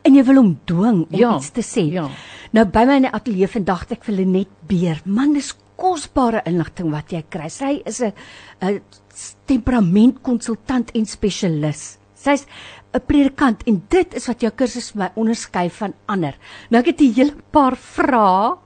[0.04, 1.92] En jy wil hom dwing om Ja, iets te sê.
[1.92, 2.08] ja.
[2.52, 5.00] Nou by my in die ateljee vandag het ek vir Lenet Beer.
[5.04, 7.48] Man, dis kosbare inligting wat jy kry.
[7.48, 8.12] Sy is 'n
[8.62, 8.80] 'n
[9.46, 11.98] temperamentkonsultant en spesialis.
[12.18, 12.46] Sy's
[12.94, 16.34] 'n predikant en dit is wat jou kursus vir my onderskei van ander.
[16.70, 18.56] Nou ek het 'n hele paar vrae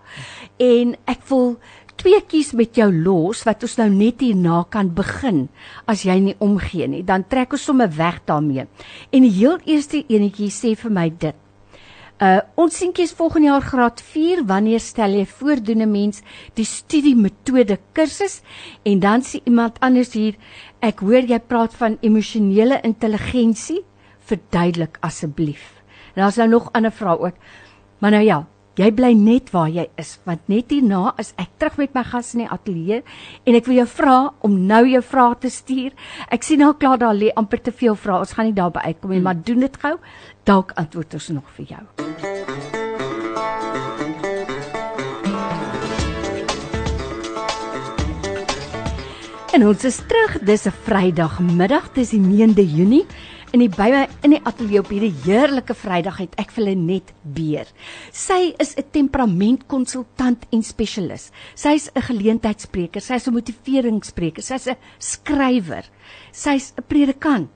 [0.58, 1.58] en ek wil
[2.02, 5.44] tweeetjies met jou los wat ons nou net hierna kan begin
[5.86, 7.04] as jy nie omgee nie.
[7.06, 8.66] Dan trek ons sommer weg daarmee.
[9.14, 11.38] En die heel eerste enetjie sê vir my dit.
[12.22, 16.22] Uh ons seentjies volgende jaar graad 4, wanneer stel jy voor doen 'n mens
[16.54, 18.42] die studie metode kursus
[18.84, 20.34] en dan sê iemand anders hier,
[20.80, 23.82] ek hoor jy praat van emosionele intelligensie,
[24.18, 25.82] verduidelik asseblief.
[26.14, 27.34] En daar's nou nog 'n ander vraag ook.
[27.98, 28.46] Maar nou ja,
[28.80, 32.32] jy bly net waar jy is want net hierna is ek terug met my gas
[32.34, 33.02] in die ateljee
[33.46, 35.92] en ek wil jou vra om nou jou vrae te stuur.
[36.32, 38.22] Ek sien nou klaar daar lê amper te veel vrae.
[38.24, 39.96] Ons gaan nie daarby uitkom nie, maar doen dit gou.
[40.48, 41.82] Dalk antwoord ons nog vir jou.
[49.52, 50.38] En ons is terug.
[50.48, 53.06] Dis 'n Vrydagmiddag, dis die 9de Junie.
[53.52, 57.10] En die by my in die ateljee op hierdie heerlike Vrydag het ek vir Lenet
[57.36, 57.68] Beer.
[58.08, 61.30] Sy is 'n temperamentkonsultant en spesialis.
[61.54, 65.84] Sy's 'n geleentheidsspreker, sy's 'n motiveringsspreker, sy's 'n skrywer.
[66.32, 67.50] Sy's 'n predikant.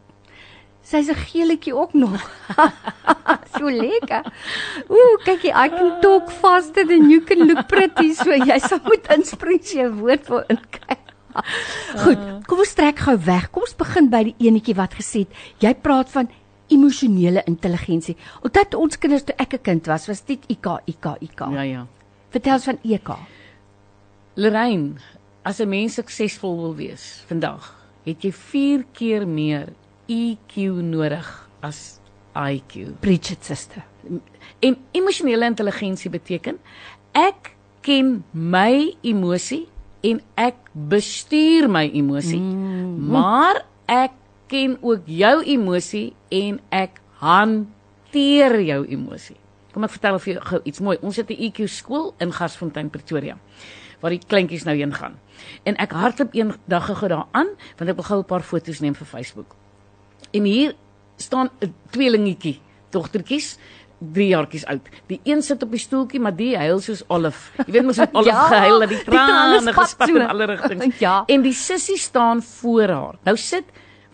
[0.82, 2.20] Sy's 'n geeletjie ook nog.
[3.56, 4.22] so lekker.
[4.90, 8.12] Ooh, kykie, I can talk faster than you can look pretty.
[8.12, 11.05] So jy sal moet jy 'n woord wil inkry.
[12.04, 13.50] Goed, kom ons trek gou weg.
[13.50, 16.30] Kom ons begin by die enetjie wat gesê het jy praat van
[16.72, 18.16] emosionele intelligensie.
[18.42, 21.40] Onthou ons kinders toe ek 'n kind was, was dit IK IK IK.
[21.52, 21.86] Ja ja.
[22.30, 23.08] Vertel ons van EK.
[24.34, 24.96] Lorraine,
[25.42, 29.72] as 'n mens suksesvol wil wees vandag, het jy 4 keer meer
[30.08, 32.00] EQ nodig as
[32.34, 32.98] IQ.
[33.00, 33.84] Bridget suster.
[34.60, 36.58] En emosionele intelligensie beteken
[37.12, 39.66] ek ken my emosie
[40.06, 42.40] en ek bestuur my emosie.
[42.40, 43.08] Mm.
[43.10, 44.14] Maar ek
[44.50, 49.38] ken ook jou emosie en ek hanteer jou emosie.
[49.74, 50.96] Kom ek vertel vir jou gou iets mooi.
[51.02, 53.36] Ons het 'n EQ skool in Garsfontein Pretoria
[54.00, 55.18] waar die kleintjies nou heen gaan.
[55.64, 59.06] En ek hardloop eendag gou daaraan want ek wil gou 'n paar foto's neem vir
[59.06, 59.56] Facebook.
[60.32, 60.74] En hier
[61.16, 63.58] staan 'n tweelingetjie, dogtertjies,
[63.98, 64.88] 3 jaartjies oud.
[65.08, 67.50] Die een sit op die stoeltjie, maar die huil soos Olif.
[67.64, 70.52] Jy weet mos hoe Olif Ja, gehuil dat die trane trane spat gespat in alle
[70.52, 71.00] rigtings.
[71.06, 71.22] Ja.
[71.26, 73.18] En die sussie staan voor haar.
[73.24, 73.64] Nou sit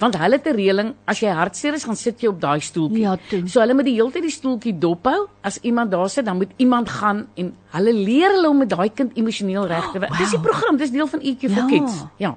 [0.03, 3.03] want hulle het 'n reëling, as jy hartseer is, gaan sit jy op daai stoeltjie.
[3.03, 3.43] Ja, toe.
[3.47, 5.29] So hulle moet die hele tyd die stoeltjie dophou.
[5.43, 8.91] As iemand daar sit, dan moet iemand gaan en hulle leer hulle om met daai
[8.91, 10.19] kind emosioneel reg te wees.
[10.19, 10.47] Dis die wow.
[10.49, 11.67] program, dis deel van EQ for Ja.
[11.67, 12.05] Kids.
[12.17, 12.37] Ja.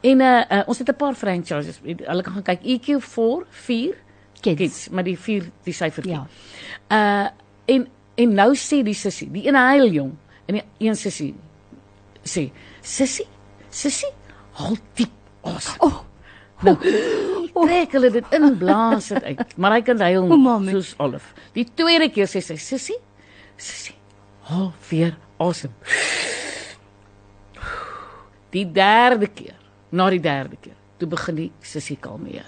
[0.00, 1.80] En uh, uh ons het 'n paar franchises.
[1.84, 3.94] Hulle kan gaan kyk EQ vir 4
[4.40, 4.58] Kids.
[4.58, 6.12] kids, maar die 4 die syfertjie.
[6.16, 6.26] Ja.
[6.90, 7.28] Uh
[7.70, 7.86] en
[8.20, 10.12] en nou sê die sussie, die een huil jong
[10.46, 11.34] en die een sussie
[12.24, 12.50] sê,
[12.82, 13.26] "Sussie,
[13.70, 14.10] sussie,
[14.52, 15.10] haal diep
[15.42, 16.00] asem." Oh,
[16.60, 16.76] Nou,
[17.54, 19.54] trek hulle dit in, blaas dit uit.
[19.60, 20.74] Maar hy kan huil O, mami.
[20.76, 21.30] soos Olif.
[21.56, 22.98] Die tweede keer sê sy, "Sussie,
[23.56, 23.96] sussie,
[24.50, 25.72] haal weer asem."
[28.50, 29.56] Die derde keer,
[29.94, 32.44] na die derde keer, toe begin die sussie kalmeer.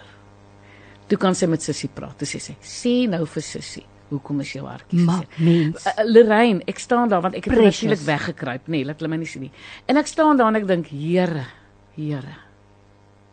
[1.12, 2.14] Toe kan sy met sussie praat.
[2.16, 5.84] Toe sê sy, "Sê nou vir sussie, hoekom is jou hartjie seer?" mens.
[5.86, 9.16] Uh, Lorraine, ek staan daar want ek het natuurlik weggekruip, nê, nee, laat hulle my
[9.16, 9.50] nie sien nie.
[9.86, 11.44] En ek staan daar en ek dink, Here,
[11.96, 12.36] Here.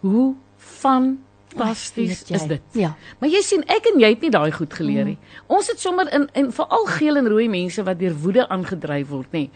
[0.02, 2.36] Hoe fantasties Weet jy.
[2.36, 2.62] is dit?
[2.74, 2.96] Ja.
[3.20, 5.18] Maar jy sien, ek en jy het nie daai goed geleer nie.
[5.48, 9.32] Ons het sommer in en veral geel en rooi mense wat deur woede aangedryf word,
[9.32, 9.50] nê.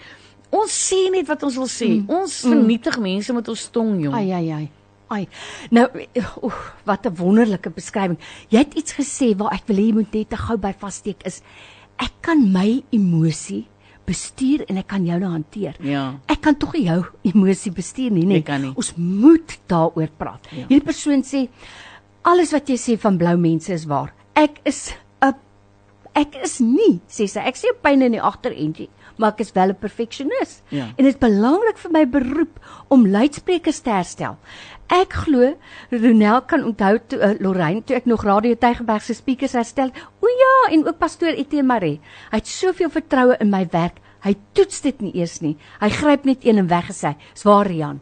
[0.49, 2.07] Ons sê net wat ons wil sê.
[2.07, 4.15] Ons vernietig mense met ons tong, jong.
[4.15, 4.69] Ai ai ai.
[5.07, 5.27] Ai.
[5.71, 5.87] Nou,
[6.41, 8.17] oef, wat 'n wonderlike beskrywing.
[8.49, 11.23] Jy het iets gesê waar ek wil hê jy moet net te gou by vassteek
[11.25, 11.41] is.
[11.97, 13.67] Ek kan my emosie
[14.05, 15.75] bestuur en ek kan jou nou hanteer.
[15.79, 16.19] Ja.
[16.27, 18.41] Ek kan tog nie jou emosie bestuur nie, nee.
[18.41, 18.73] Kan nie.
[18.75, 20.47] Ons moet daaroor praat.
[20.51, 20.67] Ja.
[20.67, 21.47] Hierdie persoon sê
[22.27, 24.13] alles wat jy sê van blou mense is waar.
[24.35, 25.33] Ek is 'n
[26.15, 27.39] ek is nie, sê sy.
[27.39, 30.61] Ek sê pyn in die agterentjie, maar ek is wel 'n perfeksionis.
[30.69, 30.85] Ja.
[30.95, 34.37] En dit is belangrik vir my beroep om luidsprekers te herstel.
[34.87, 35.55] Ek glo
[35.89, 39.91] Ronel kan onthou toe uh, Lorraine toe ek nog Radio Tygerberg se speakers herstel.
[40.19, 41.99] O ja, en ook pastoor Etienne Maree.
[42.31, 44.01] Hy het soveel vertroue in my werk.
[44.23, 45.57] Hy toets dit nie eers nie.
[45.81, 47.15] Hy gryp net een en weggesê.
[47.33, 48.01] Swaar Jan.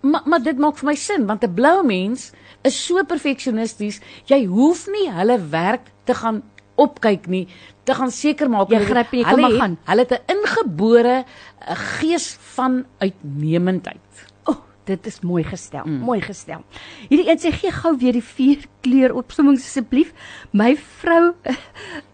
[0.00, 4.00] Maar maar dit maak vir my sin want 'n blou mens is so perfeksionisties.
[4.26, 6.42] Jy hoef nie hulle werk te gaan
[6.80, 7.46] opkyk nie,
[7.84, 9.78] te gaan seker maak Jy gryp en jy kan maar gaan.
[9.84, 14.26] Hulle het 'n ingebore eh, gees van uitnemendheid.
[14.44, 15.84] O, oh, dit is mooi gestel.
[15.84, 15.98] Mm.
[15.98, 16.64] Mooi gestel.
[17.08, 20.12] Hierdie een sê gee gou weer die vier kleur opsomming asseblief.
[20.50, 21.34] My vrou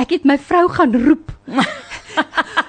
[0.00, 1.32] ek het my vrou gaan roep.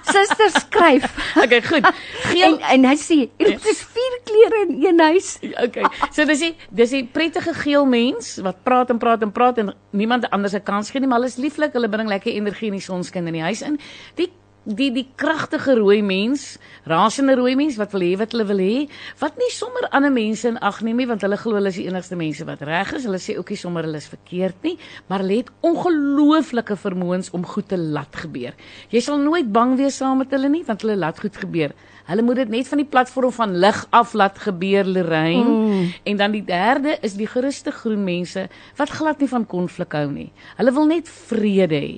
[0.09, 1.05] Suster skryf.
[1.38, 1.85] Okay, goed.
[1.85, 1.93] En
[2.29, 5.29] Geel en hy sê dit is vier kleure in een huis.
[5.65, 5.85] Okay.
[6.09, 9.73] So dis die dis die prettige geel mens wat praat en praat en praat en
[9.91, 12.77] niemand anders 'n kans gee nie, maar hulle is lieflik, hulle bring lekker energie en
[12.77, 13.79] die sonskyn in die huis in.
[14.15, 14.31] Die
[14.63, 16.58] die die kragtige rooi mens,
[16.89, 18.88] rasende rooi mens wat wil hê wat hulle wil hê,
[19.22, 21.88] wat nie sommer ander mense in ag neem nie want hulle glo hulle is die
[21.88, 23.06] enigste mense wat reg is.
[23.08, 24.76] Hulle sê ook nie sommer hulle is verkeerd nie,
[25.08, 28.58] maar hulle het ongelooflike vermoëns om goed te laat gebeur.
[28.91, 31.74] Jy sal nooit bang wees saam met hulle nie want hulle laat goed gebeur.
[32.10, 35.50] Hulle moet dit net van die platform van lig af laat gebeur, Lorraine.
[35.50, 35.91] Mm.
[36.10, 38.48] En dan die derde is die geruste groen mense
[38.80, 40.32] wat glad nie van konflik hou nie.
[40.58, 41.93] Hulle wil net vrede hê.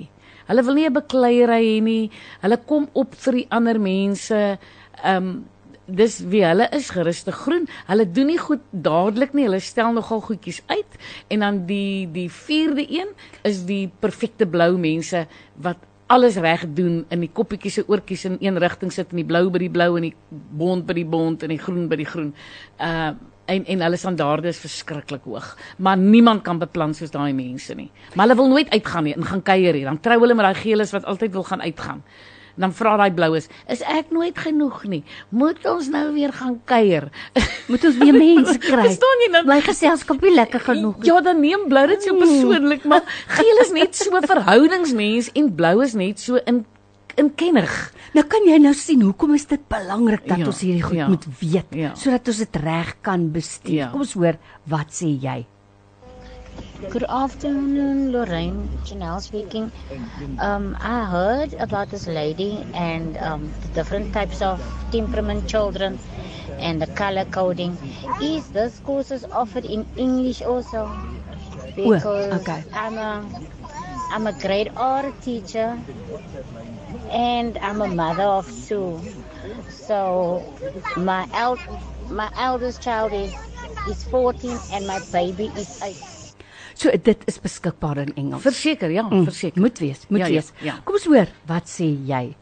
[0.46, 2.10] Hulle wil nie 'n bekleierery hê nie.
[2.42, 4.58] Hulle kom op vir die ander mense.
[5.04, 5.44] Ehm um,
[5.86, 7.66] dis wie hulle is geruste groen.
[7.86, 9.44] Hulle doen nie goed dadelik nie.
[9.48, 13.08] Hulle stel nogal goedjies uit en dan die die vierde een
[13.42, 15.26] is die perfekte blou mense
[15.56, 15.76] wat
[16.12, 19.46] alles reg doen in die koppietjies se oortjies in een rigting sit en die blou
[19.50, 22.34] by die blou en die bont by die bont en die groen by die groen.
[22.78, 23.12] Uh
[23.52, 25.56] en en hulle standaarde is verskriklik hoog.
[25.78, 27.90] Maar niemand kan beplan soos daai mense nie.
[28.14, 29.88] Maar hulle wil nooit uitgaan nie en gaan kuier hier.
[29.90, 32.02] Dan trou hulle met daai geeles wat altyd wil gaan uitgaan.
[32.52, 35.04] En dan vra daai bloues, "Is ek nooit genoeg nie?
[35.28, 37.08] Moet ons nou weer gaan kuier?"
[37.70, 38.82] Moet ons weer mense kry.
[38.82, 39.44] Verstaan jy nou?
[39.44, 41.04] Bly geselskap nie lekker genoeg.
[41.04, 45.82] Ja, dan neem blou dit so persoonlik, maar geel is net so verhoudingsmens en blou
[45.82, 46.64] is net so in
[47.20, 47.72] inkennig.
[48.16, 51.08] Nou kan jy nou sien hoekom is dit belangrik dat Ja, ons hierdie goed ja,
[51.08, 51.94] moet weet ja.
[51.94, 53.74] sodat ons dit reg kan bestuur.
[53.74, 53.90] Ja.
[53.92, 55.42] Kom ons hoor wat sê jy?
[56.90, 58.68] Good afternoon, Lorraine.
[58.84, 59.70] Janelle speaking.
[60.40, 65.98] Um, I heard about this lady and um, the different types of temperament children
[66.58, 67.78] and the color coding.
[68.20, 70.90] Is this courses offered in English also?
[71.76, 72.64] Because okay.
[72.74, 73.24] I'm a
[74.10, 75.78] I'm a grade R teacher
[77.12, 78.98] and I'm a mother of two.
[79.68, 80.42] So
[80.96, 81.58] my el-
[82.10, 83.32] my eldest child is
[83.90, 85.96] is 14 and my baby is 8.
[86.74, 88.42] So dit is beskikbaar in Engels.
[88.42, 89.60] Verseker, ja, Mm, verseker.
[89.60, 90.52] Moet wees, moet Ja, ja, wees.
[90.62, 90.74] ja.
[90.84, 92.34] Kom ons hoor wat sê jy?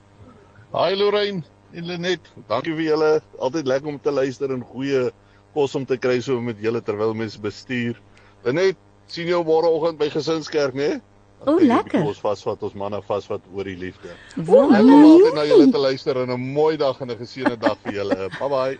[0.72, 1.42] Hi Lorraine
[1.74, 2.20] en Lenet.
[2.48, 3.22] Dankie vir julle.
[3.38, 5.10] Altyd lekker om te luister en goeie
[5.54, 7.96] kos om te kry so met julle terwyl mens bestuur.
[8.44, 8.76] Lenet,
[9.08, 11.00] sien jou môreoggend by gesinskerk, né?
[11.48, 12.02] O, lekker.
[12.04, 14.12] Ons vasvat ons manne vasvat oor die liefde.
[14.36, 14.90] Wonderlik.
[14.90, 17.78] Lekker om altyd na julle te luister en 'n mooi dag en 'n geseënde dag
[17.84, 18.18] vir julle.
[18.40, 18.76] Bye bye.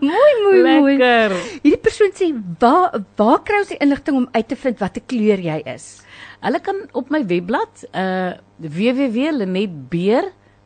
[0.00, 0.96] Mooi, mooi, mooi.
[0.98, 1.36] Lekker.
[1.62, 5.38] Hierdie persoon sê waar waar kry ons die inligting om uit te vind watter kleur
[5.38, 6.02] jy is?
[6.40, 8.34] Hulle kan op my webblad uh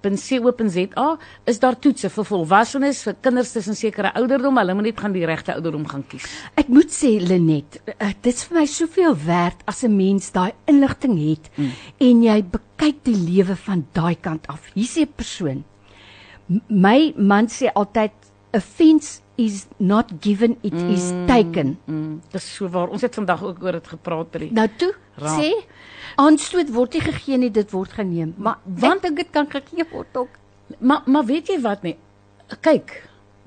[0.05, 1.07] www.lenetbeer.co.za
[1.51, 4.59] is daar toetse vir volwassenes, vir kinders tussen sekere ouderdom.
[4.61, 6.27] Hulle moet net gaan die regte ouderdom gaan kies.
[6.61, 10.53] Ek moet sê Lenet, uh, dit is vir my soveel werd as 'n mens daai
[10.67, 11.71] inligting het mm.
[12.01, 14.61] en jy bekyk die lewe van daai kant af.
[14.75, 15.65] Hier sê 'n persoon.
[16.49, 18.13] M- My man sê altyd
[18.55, 20.93] a fence is not given it mm.
[20.95, 21.79] is taken.
[21.87, 22.93] Mm, dis so waar.
[22.95, 25.41] Ons het vandag ook oor dit gepraat by Nou toe Raak.
[25.41, 25.51] sê
[26.21, 28.35] aanstoot word nie gegee nie, dit word geneem.
[28.37, 30.39] Maar want dink dit kan gegee word ook.
[30.79, 31.97] Maar maar weet jy wat nie?
[32.61, 32.95] Kyk.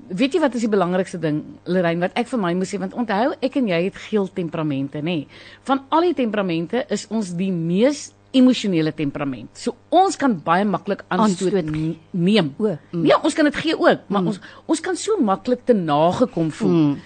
[0.08, 2.94] Weet jy wat is die belangrikste ding, Lorraine, wat ek vir my moet sê want
[2.96, 5.26] onthou ek en jy het geel temperamente, nê?
[5.68, 9.50] Van al die temperamente is ons die mees emosionele temperament.
[9.56, 12.54] So ons kan baie maklik aanstoot Aanstoot ne- neem.
[12.58, 13.06] O, mm.
[13.06, 16.74] Ja, ons kan dit gee ook, maar ons ons kan so maklik te nagekom voel.
[16.74, 16.98] Mm.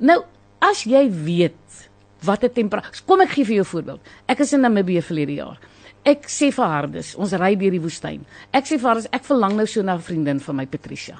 [0.00, 0.22] Nou,
[0.60, 1.88] as jy weet
[2.24, 4.00] wat 'n temperament Kom ek gee vir jou 'n voorbeeld.
[4.26, 5.58] Ek is in Namibië verlede jaar.
[6.04, 8.24] Ek sê vir Hardes, ons ry deur die woestyn.
[8.52, 11.16] Ek sê vir Hardes, ek verlang nou so na 'n vriendin van my Patricia.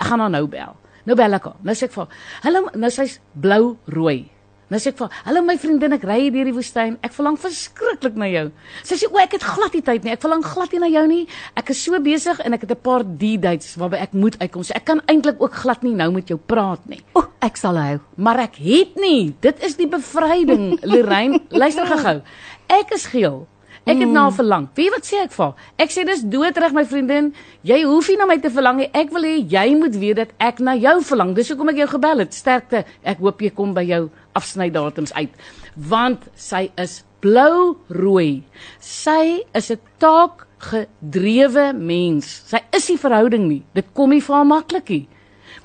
[0.00, 0.76] Ek gaan haar nou bel.
[1.04, 1.56] Nou bel ek haar.
[1.62, 4.30] Nou sê ek vir haar, "Hallo, nou sy's blou-rooi."
[4.68, 6.98] Nou sê ek vir "Hallo my vriendin, ek ry hier deur die woestyn.
[7.02, 8.50] Ek verlang verskriklik na jou."
[8.82, 10.12] Sy sê, "O, ek het glad nie tyd nie.
[10.12, 11.28] Ek verlang glad nie na jou nie.
[11.56, 14.64] Ek is so besig en ek het 'n paar D-dates waarby ek moet uitkom.
[14.64, 17.56] So ek kan eintlik ook glad nie nou met jou praat nie." O, oh, ek
[17.56, 18.00] sal hou.
[18.16, 19.34] Maar ek het nie.
[19.40, 21.40] Dit is die bevryding, Lorraine.
[21.50, 22.22] Luister gou-gou.
[22.68, 23.46] Ek is geel.
[23.86, 24.64] Ek het na haar verlang.
[24.74, 25.54] Weet wat sê ek vir haar?
[25.78, 27.28] Ek sê dis doodreg my vriendin.
[27.62, 28.88] Jy hoef nie na my te verlang nie.
[28.90, 31.36] Ek wil hê jy moet weet dat ek na jou verlang.
[31.36, 32.34] Dis hoekom ek jou gebel het.
[32.34, 32.82] Sterkte.
[33.06, 35.32] Ek hoop jy kom by jou afsnydatums uit.
[35.74, 38.44] Want sy is blou-rooi.
[38.80, 42.42] Sy is 'n taakgedrewe mens.
[42.46, 43.62] Sy is nie verhouding nie.
[43.74, 45.08] Dit kom nie vir haar maklik nie.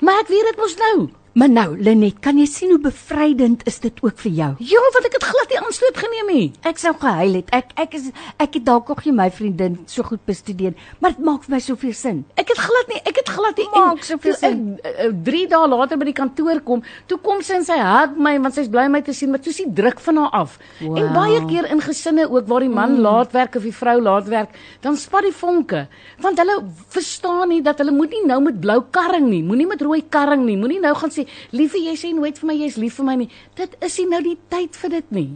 [0.00, 1.10] Maar ek weet dit mos nou.
[1.32, 4.50] Maar nou, Lenet, kan jy sien hoe bevrydend is dit ook vir jou?
[4.68, 6.48] Ja, want ek het glad nie aanstoot geneem nie.
[6.68, 7.52] Ek sou gehuil het.
[7.56, 8.10] Ek ek is
[8.42, 11.60] ek het dalk nog nie my vriendin so goed bestudeer, maar dit maak vir my
[11.64, 12.22] soveel sin.
[12.36, 13.68] Ek het glad nie, ek het glad nie.
[13.72, 17.66] Maak soveel toe ek 3 dae later by die kantoor kom, toe kom sy en
[17.68, 20.20] sy hug my want sy's bly om my te sien, maar toe sien druk van
[20.22, 20.58] haar af.
[20.82, 20.98] Wow.
[21.00, 23.02] En baie keer in gesinne ook waar die man mm.
[23.06, 24.52] laat werk of die vrou laat werk,
[24.84, 25.86] dan spat die vonke.
[26.20, 26.58] Want hulle
[26.92, 30.44] verstaan nie dat hulle moet nie nou met blou karring nie, moenie met rooi karring
[30.44, 31.21] nie, moenie nou gaan sê,
[31.52, 34.22] "Liefie, jy sê nooit vir my jy's lief vir my nie." Dit is nie nou
[34.22, 35.30] die tyd vir dit nie.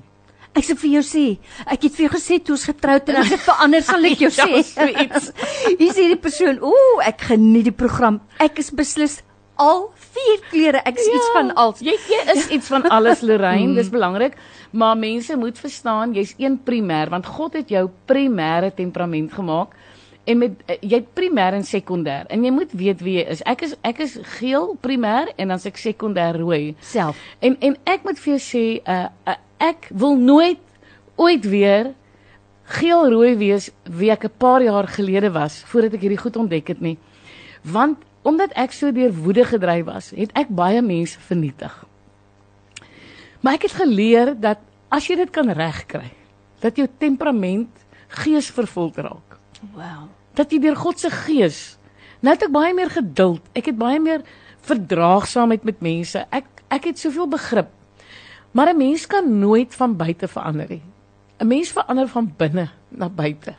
[0.56, 1.24] Ek sê vir jou sê,
[1.66, 4.30] ek het vir jou gesê toe ons getroud en as dit verander sal ek jou
[4.40, 4.48] sê.
[4.56, 5.20] Ja.
[5.78, 8.20] Hier sê die persoon, "Ooh, ek geniet die program.
[8.40, 9.22] Ek is beslis
[9.58, 10.80] al vier klere.
[10.84, 14.36] Ek is ja, iets van als." Jy jy is iets van alles Lorraine, dis belangrik,
[14.72, 19.76] maar mense moet verstaan jy's een primêr want God het jou primêre temperament gemaak
[20.26, 23.42] en met uh, jy het primêr en sekondêr en jy moet weet wie jy is.
[23.46, 27.20] Ek is ek is geel primêr en dan ek sekondêr rooi self.
[27.40, 30.60] En en ek moet vir jou sê uh, uh ek wil nooit
[31.16, 31.94] ooit weer
[32.76, 36.68] geel rooi wees wie ek 'n paar jaar gelede was voordat ek hierdie goed ontdek
[36.68, 36.98] het nie.
[37.62, 41.72] Want omdat ek so deur woede gedryf was, het ek baie mense vernietig.
[43.40, 44.58] Maar ek het geleer dat
[44.90, 46.10] as jy dit kan regkry,
[46.60, 47.70] dat jou temperament
[48.08, 49.38] geesvervuld raak.
[49.74, 50.15] Wow.
[50.36, 51.76] Dat jy deur God se gees
[52.24, 53.42] nou het ek baie meer geduld.
[53.54, 54.24] Ek het baie meer
[54.66, 56.24] verdraagsaamheid met mense.
[56.34, 57.68] Ek ek het soveel begrip.
[58.52, 60.82] Maar 'n mens kan nooit van buite verander nie.
[61.38, 63.54] 'n Mens verander van binne na buite.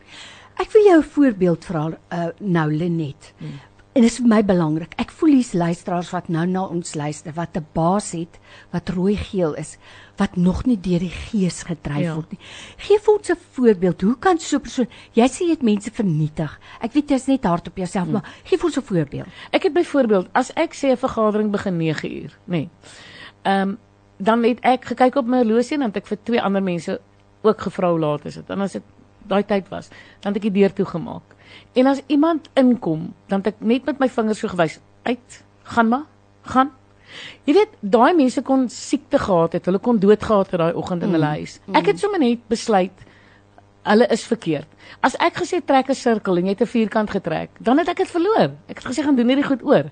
[0.57, 3.33] Ek wil jou 'n voorbeeld vra uh, nou Lenet.
[3.37, 3.59] Hmm.
[3.93, 4.93] En dit is vir my belangrik.
[4.97, 8.39] Ek voel hier's luisteraars wat nou na ons luister wat 'n baas het
[8.71, 9.77] wat rooi-geel is
[10.17, 12.13] wat nog nie deur die gees gedryf ja.
[12.15, 12.39] word nie.
[12.77, 14.01] Geef ons 'n voorbeeld.
[14.01, 16.59] Hoe kan so 'n persoon jy sê jy het mense vernietig.
[16.81, 18.13] Ek weet jy's net hard op jouself, hmm.
[18.13, 19.27] maar gee ons 'n voorbeeld.
[19.51, 22.51] Ek het byvoorbeeld as ek sê 'n vergadering begin 9 uur, nê.
[22.51, 22.69] Nee,
[23.43, 23.77] ehm um,
[24.17, 26.99] dan het ek gekyk op my horlosie en dan het ek vir twee ander mense
[27.41, 28.49] ook gevra hoe laat is dit.
[28.49, 28.83] En as dit
[29.27, 29.89] daai tyd was,
[30.23, 31.35] dan het ek die deur toegemaak.
[31.73, 35.91] En as iemand inkom, dan het ek net met my vingers so gewys, uit, gaan
[35.93, 36.05] maar,
[36.41, 36.71] gaan.
[37.45, 41.03] Jy weet, daai mense kon siekte gehad het, hulle kon dood gehad het daai oggend
[41.03, 41.59] in mm, hulle huis.
[41.73, 43.05] Ek het sommer net besluit
[43.87, 44.67] hulle is verkeerd.
[45.05, 47.97] As ek gesê trek 'n sirkel en jy het 'n vierkant getrek, dan het ek
[47.97, 48.51] dit verloor.
[48.67, 49.91] Ek het gesê gaan doen hierdie goed oor.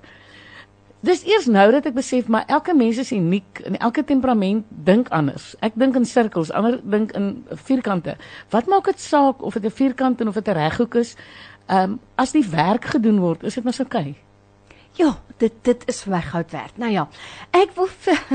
[1.05, 5.09] Dis eers nou dat ek besef maar elke mens is uniek en elke temperament dink
[5.09, 5.55] anders.
[5.61, 8.15] Ek dink in sirkels, ander dink in vierkante.
[8.49, 11.15] Wat maak dit saak of dit 'n vierkant en of dit 'n reghoek is?
[11.67, 14.01] Ehm um, as die werk gedoen word, is dit mos oukei.
[14.01, 14.24] Okay.
[14.95, 16.77] Ja, dit dit is vir my goud werd.
[16.79, 17.07] Nou ja,
[17.51, 17.89] ek wil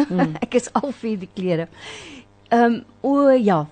[0.09, 0.35] hmm.
[0.45, 1.69] ek is al vir die klere.
[2.51, 3.63] Ehm um, o ja,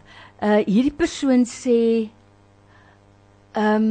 [0.40, 1.79] uh hierdie persoon sê
[3.53, 3.90] ehm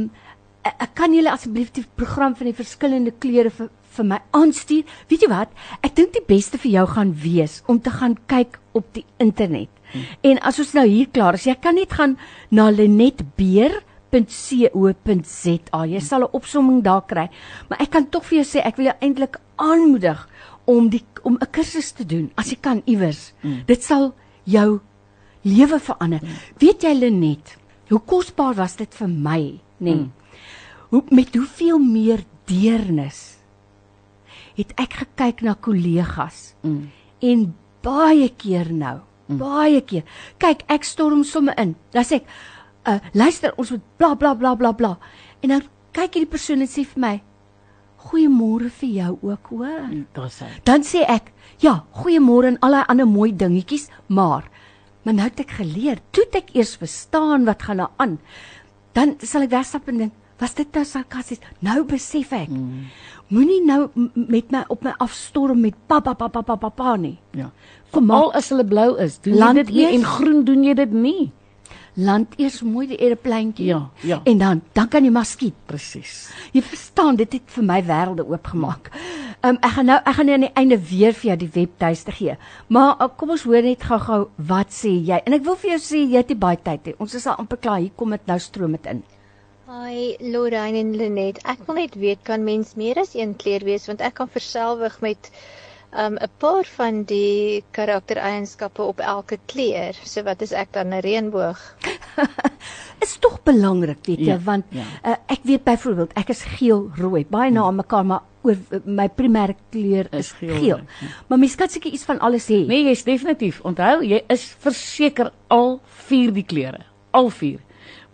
[0.68, 4.84] ek kan julle asseblief die program van die verskillende kleure vir vir my aanstuur.
[5.10, 5.52] Weet jy wat?
[5.82, 9.70] Ek dink die beste vir jou gaan wees om te gaan kyk op die internet.
[9.92, 10.04] Hmm.
[10.32, 12.18] En as ons nou hier klaar is, jy kan net gaan
[12.50, 12.68] na
[14.12, 15.84] lenetbeer.co.za.
[15.86, 17.28] Jy sal 'n opsomming daar kry.
[17.68, 20.28] Maar ek kan tog vir jou sê ek wil jou eintlik aanmoedig
[20.66, 23.32] om die om 'n kursus te doen as jy kan iewers.
[23.40, 23.62] Hmm.
[23.66, 24.80] Dit sal jou
[25.42, 26.20] lewe verander.
[26.20, 26.28] Hmm.
[26.58, 27.56] Weet jy Lenet,
[27.88, 29.60] hoe kosbaar was dit vir my, nê?
[29.78, 29.94] Nee?
[29.94, 30.12] Hmm.
[30.90, 33.38] Hoe met hoeveel meer deernis
[34.58, 36.54] het ek gekyk na kollegas.
[36.66, 36.88] Mm.
[37.22, 37.44] En
[37.84, 39.38] baie keer nou, mm.
[39.38, 40.06] baie keer.
[40.42, 41.76] Kyk, ek storm somme in.
[41.94, 42.32] Dan sê ek,
[42.86, 44.92] uh, luister, ons moet bla bla bla bla bla.
[45.42, 45.64] En dan
[45.96, 47.14] kyk hierdie persoon en sê vir my,
[48.08, 50.46] "Goeiemôre vir jou ook, hoor." Mm, Daar sê.
[50.64, 54.50] Dan sê ek, "Ja, goeiemôre en al daai ander mooi dingetjies, maar
[55.04, 58.18] maar nou het ek geleer, toe ek eers verstaan wat gaan nou aan.
[58.92, 62.48] Dan sal ek wegstap en dink, "Was dit nou sarkasties?" Nou besef ek.
[62.48, 62.84] Mm
[63.32, 67.18] moenie nou met my op my afstorm met pappa pappa pappa pappa nie.
[67.36, 67.50] Ja.
[67.92, 71.28] Veral as hulle blou is, doen jy dit nie en groen doen jy dit nie.
[71.98, 73.66] Land eers mooi die aeropleintjie.
[73.66, 74.20] Ja, ja.
[74.24, 75.56] En dan dan kan jy maar skiet.
[75.66, 76.28] Presies.
[76.54, 78.92] Jy verstaan, dit het vir my wêrelde oopgemaak.
[79.42, 82.14] Um, ek gaan nou ek gaan nou aan die einde weer vir jou die webtuiste
[82.14, 82.38] gee.
[82.74, 84.20] Maar uh, kom ons hoor net gou-gou
[84.50, 85.18] wat sê jy.
[85.26, 86.94] En ek wil vir jou sê jy het nie baie tyd nie.
[87.02, 87.82] Ons is al amper klaar.
[87.82, 89.02] Hier kom dit nou stroom dit in.
[89.68, 91.42] Hi Lorraine en Lenet.
[91.50, 95.00] Ek wil net weet kan mens meer as een kleur wees want ek kan verselwig
[95.02, 95.30] met
[95.96, 99.94] um 'n paar van die karaktereienskappe op elke kleur.
[100.04, 101.58] So wat is ek dan 'n reënboog?
[103.04, 104.82] is tog belangrik, weet jy, Ja, want ja.
[105.04, 110.06] uh, ek weet byvoorbeeld ek is geel-rooi, baie na mekaar, maar oor my primêre kleur
[110.12, 110.48] is, Is geel.
[110.48, 110.80] geel, geel.
[111.00, 111.06] ja.
[111.28, 112.66] Maar mens kan seker iets van alles hê.
[112.66, 113.60] Nee, jy's definitief.
[113.64, 116.84] Onthou, jy is verseker al vier die kleure.
[117.10, 117.58] Al vier.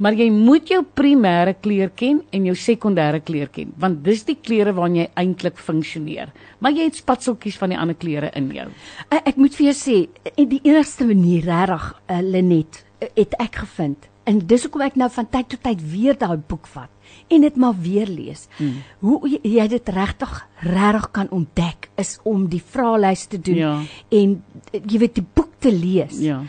[0.03, 4.35] Maar jy moet jou primêre kleur ken en jou sekondêre kleur ken, want dis die
[4.43, 6.33] kleure waarin jy eintlik funksioneer.
[6.59, 8.67] Maar jy het spatseltjies van die ander kleure in jou.
[9.11, 9.99] Uh, ek moet vir jou sê,
[10.35, 12.83] en die enigste manier regtig uh, Lenet
[13.15, 14.11] het ek gevind.
[14.25, 16.91] En dis hoekom ek nou van tyd tot tyd weer daai boek vat
[17.31, 18.47] en dit maar weer lees.
[18.57, 18.79] Hmm.
[19.05, 20.33] Hoe jy, jy dit regtig
[20.65, 23.75] regtig kan ontdek is om die vraelys te doen Ja.
[24.11, 24.43] en
[24.73, 26.19] jy weet die boek te lees.
[26.19, 26.43] Ja.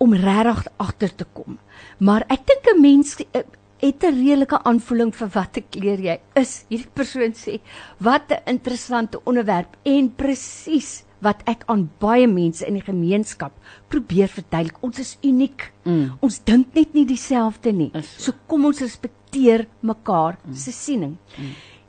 [0.00, 1.58] om regtig agter te kom.
[2.00, 3.42] Maar ek dink 'n mens eh,
[3.80, 6.64] het 'n redelike aanvoeling vir watter kleur jy is.
[6.68, 7.60] Hierdie persoon sê,
[7.98, 13.52] "Wat 'n interessante onderwerp en presies wat ek aan baie mense in die gemeenskap
[13.88, 14.82] probeer verduidelik.
[14.82, 15.72] Ons is uniek.
[15.84, 16.12] Mm.
[16.20, 17.90] Ons dink net nie dieselfde nie.
[17.92, 18.00] So.
[18.18, 20.54] So kom ons respekteer mekaar Mm.
[20.54, 21.16] se siening."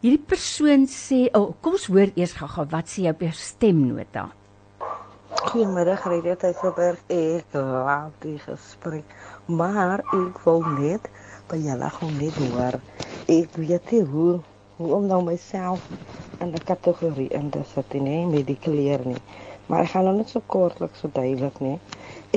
[0.02, 4.32] Hierdie persoon sê, "Oh, kom ons hoor eers gou-gou wat sê jy op jou stemnota."
[5.42, 7.00] Goedemiddag, Radio Tygerberg.
[7.10, 9.14] Ek laat die gesprek,
[9.50, 11.08] maar ek wil net
[11.50, 12.78] by julle gewoon net hoor.
[13.26, 14.36] Ek weet nie hoe
[14.78, 15.88] hoe om nou myself
[16.38, 19.18] in 'n kategorie in te sit nie met die kleur nie.
[19.66, 21.80] Maar ek gaan nou net so kortliks so duidelik nie.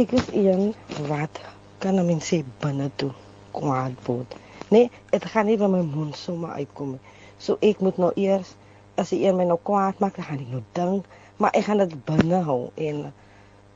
[0.01, 0.75] Ek is een
[1.13, 1.41] wat
[1.85, 3.13] kan 'n mens sê binne toe
[3.53, 4.35] kwaad word.
[4.71, 7.05] Nee, dit gaan nie van my mond sommer uitkom nie.
[7.37, 8.57] So ek moet nou eers
[8.97, 11.07] as die een my nou kwaad maak, dan gaan ek nou dink,
[11.37, 13.13] maar ek gaan dit binne hou en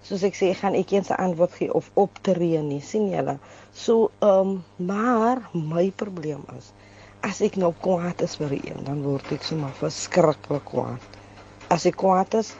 [0.06, 3.38] soos ek sê, gaan ek eens 'n antwoord gee of optree nie, sien julle.
[3.72, 6.72] So ehm um, maar my probleem is
[7.20, 11.02] as ek nou kwaad is vir een, dan word ek sommer verskriklik kwaad.
[11.74, 12.52] As ek kwaad is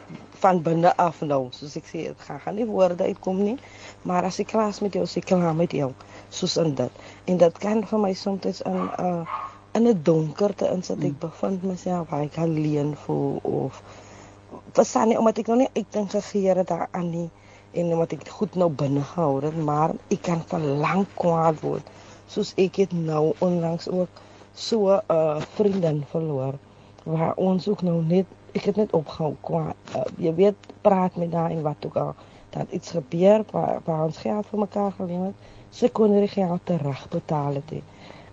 [0.43, 3.57] van binne af nou, soos ek sê, dit gaan gaan nie woorde uitkom nie,
[4.03, 5.89] maar as ek klaar is met jou, as ek klaar met jou,
[6.29, 6.99] soos in dit.
[7.31, 9.39] En dit kan vir my soms in 'n uh,
[9.77, 13.81] in 'n donkerte insit ek bevind myself ek alleen voel of
[14.73, 17.29] verstaan nie omdat ek nog nie uitdink gegee het daaraan nie
[17.71, 21.85] en omdat ek goed nou binne gehou het maar ek kan van lank kwaad word.
[22.29, 24.21] Soos ek het nou onlangs ook
[24.53, 26.57] so 'n uh, vriendin verloor
[27.03, 29.75] waar ons ook nou net ek het net opgehou kwaad.
[29.95, 32.15] Uh, jy weet praat met haar en wat ook al
[32.49, 35.35] dat iets gebeur waar, waar ons geld vir mekaar geleen het
[35.69, 37.83] sy kon nie die geld terugbetaal het nie.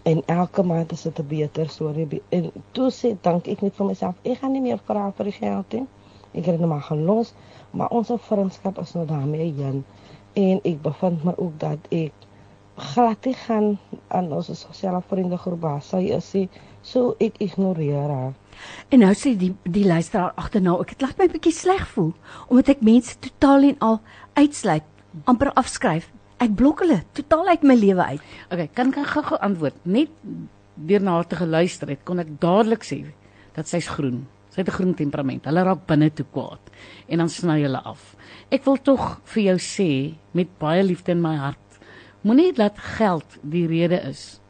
[0.03, 2.23] En elke maand is dit 'n beter storie.
[2.29, 5.33] En toe sê dink ek net vir myself ek gaan nie meer vra vir die
[5.33, 5.87] geld nie
[6.33, 7.35] ek het dit nou maar gelos
[7.73, 9.85] maar ons vriendskap is nou daarmee heen
[10.37, 12.27] en ek bevind my ook dat ek
[12.77, 13.71] glad nie gaan
[14.09, 16.49] aan ons sosiale vriendegroep baas sy is sy
[16.83, 18.35] so ek ignoreer haar
[18.89, 22.13] En nou sê die die luisteraar agterna, ek het laat my bietjie sleg voel
[22.47, 23.99] omdat ek mense totaal en al
[24.39, 24.87] uitsluit,
[25.31, 26.09] amper afskryf.
[26.43, 28.25] Ek blok hulle totaal uit my lewe uit.
[28.53, 29.79] Okay, kan ek gou-gou antwoord?
[29.89, 30.13] Net
[30.77, 33.01] deur na haar te geluister het, kon ek dadelik sê
[33.57, 34.27] dat sy's groen.
[34.57, 35.45] Sy het 'n groen temperament.
[35.45, 36.71] Hulle raak binne toe kwaad
[37.09, 38.17] en dan sny hulle af.
[38.51, 41.79] Ek wil tog vir jou sê met baie liefde in my hart,
[42.23, 44.41] moenie laat geld die rede is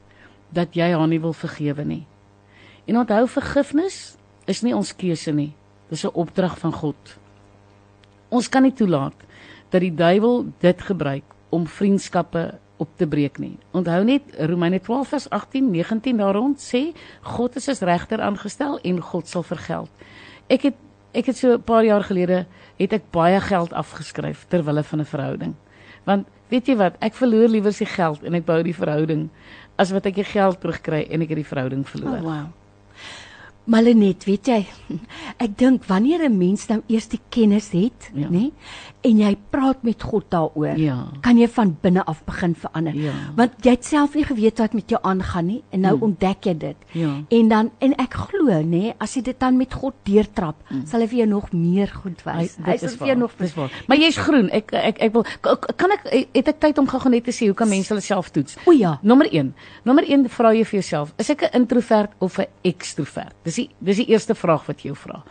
[0.52, 2.06] dat jy haar nie wil vergewe nie.
[2.86, 5.54] En onthou vergifnis is nie ons keuse nie.
[5.90, 7.18] Dis 'n opdrag van God.
[8.28, 9.26] Ons kan nie toelaat
[9.70, 13.56] dat die duiwel dit gebruik om vriendskappe op te breek nie.
[13.72, 18.78] Onthou net Romeine 12 vers 18, 19 daar rond sê God is as regter aangestel
[18.84, 19.90] en God sal vergeld.
[20.48, 20.74] Ek het
[21.16, 22.46] ek het so 'n paar jaar gelede
[22.78, 25.54] het ek baie geld afgeskryf ter wille van 'n verhouding.
[26.04, 29.28] Want weet jy wat, ek verloor liewer se geld en ek bou die verhouding
[29.76, 32.18] as wat ek die geld terugkry en ek het die verhouding verloor.
[32.18, 32.46] Oh, wow.
[33.66, 34.60] Malenet, weet jy,
[35.44, 38.28] ek dink wanneer 'n mens nou eers die kennis het, Ja.
[38.28, 38.52] nê,
[39.06, 41.06] en jy praat met God daaroor, Ja.
[41.22, 42.94] kan jy van binne af begin verander.
[42.94, 43.12] Ja.
[43.36, 46.02] Want jy het self nie geweet wat met jou aangaan nie en nou Hmm.
[46.02, 46.76] ontdek jy dit.
[46.92, 47.22] Ja.
[47.30, 51.06] En dan en ek glo, nê, as jy dit dan met God deurtrap, sal hy
[51.06, 52.56] vir jou nog meer goed wys.
[52.56, 53.70] Hy- Hy sal is vir jou nog dis waar.
[53.88, 54.50] Maar jy's groen.
[54.50, 55.24] Ek ek ek wil
[55.76, 58.30] kan ek het ek tyd om gou-gou net te sê hoe kan mense hulle self
[58.30, 58.56] toets?
[58.66, 58.98] O ja.
[59.02, 59.54] Nommer 1.
[59.84, 63.34] Nommer 1 vra jy vir jouself, is ek 'n introvert of 'n ekstrovert?
[63.44, 65.22] Dis die dis die eerste vraag wat jy jou vra.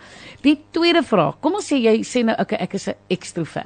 [0.43, 3.64] Die tweede vraag, kom ons sê jy sê nou okay, ek is 'n ekstrovert.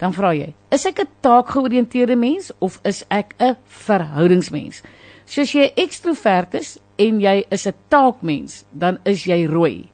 [0.00, 4.82] Dan vra jy, is ek 'n taakgeoriënteerde mens of is ek 'n verhoudingsmens?
[5.26, 9.88] So as jy 'n ekstrovert is en jy is 'n taakmens, dan is jy rooi.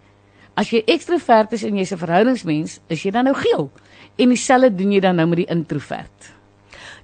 [0.57, 3.71] As jy ekstrovert is en jy's 'n verhoudingsmens, is jy dan nou geel.
[4.19, 6.33] En dieselfde doen jy dan nou met die introvert.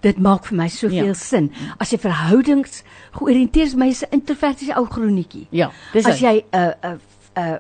[0.01, 1.13] Dit maak vir my soveel Ja.
[1.15, 1.53] sin.
[1.79, 2.83] As jy verhoudings
[3.13, 5.47] georiënteer is, my is 'n introvertiese ou gronietjie.
[5.51, 6.27] Ja, dis As hy.
[6.27, 6.99] jy 'n uh, 'n uh,
[7.37, 7.59] 'n uh,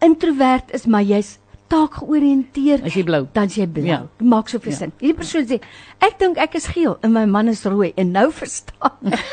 [0.00, 1.38] introvert is, maar jy's
[1.72, 3.26] taakgeoriënteer, As jy blou.
[3.32, 3.86] dan jy blou.
[3.88, 4.02] Ja.
[4.20, 4.78] Maak soveel Ja.
[4.78, 4.92] sin.
[5.00, 5.60] Hierdie persoon sê,
[6.00, 9.24] ek dink ek is geel en my man is rooi en nou verstaan ek.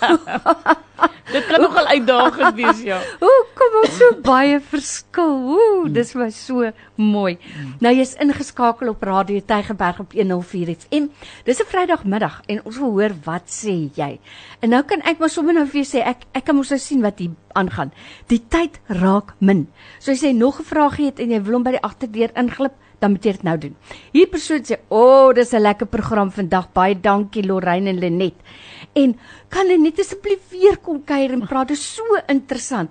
[1.34, 2.98] Dit kan nogal uitdagend wees, ja.
[3.24, 5.32] Hoe kom ons so baie verskil?
[5.56, 6.68] Ooh, dis my so
[7.00, 7.38] mooi.
[7.82, 11.08] Nou jy's ingeskakel op Radio Tygerberg op 104 FM.
[11.48, 14.20] Dis 'n Vrydagmiddag en ons wil hoor wat sê jy.
[14.62, 16.78] En nou kan ek maar sommer nou vir jou sê ek ek kan mos nou
[16.78, 17.92] sien wat hier aangaan.
[18.28, 19.66] Die tyd raak min.
[19.98, 22.72] So as jy nog 'n vraagie het en jy wil hom by die agterdeur inglip,
[23.00, 23.76] dan moet jy dit nou doen.
[24.12, 26.72] Hierdie persoon sê, "O, oh, dis 'n lekker program vandag.
[26.72, 28.34] Baie dankie Lorraine en Lenet."
[28.94, 31.68] En kan hulle net asseblief weer kom kuier en praat?
[31.68, 32.90] Dit is so interessant.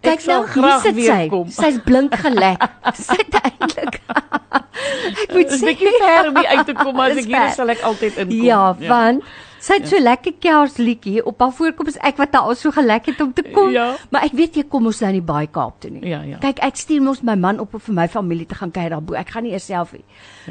[0.00, 1.28] Kyk nou, hier sit sy.
[1.28, 1.48] kom.
[1.50, 2.62] Sy's blink gelek.
[3.08, 4.00] Sy het eintlik
[5.24, 7.56] Ek moet sê bietjie ver om hier uit te kom, maar as ek hier is,
[7.58, 8.44] sal ek altyd inkom.
[8.46, 9.24] Ja, want
[9.60, 13.20] sy het so lekker kersliedjie op haar voorkoms ek wat daar al so gelek het
[13.20, 13.70] om te kom.
[13.72, 13.96] Ja.
[14.10, 16.02] Maar ek weet jy kom ons nou die Baai Kaap toe nie.
[16.08, 16.38] Ja, ja.
[16.38, 19.14] Kyk, ek stuur mos my man op om vir my familie te gaan kuier daarbo.
[19.14, 20.04] Ek gaan nie eers self nie.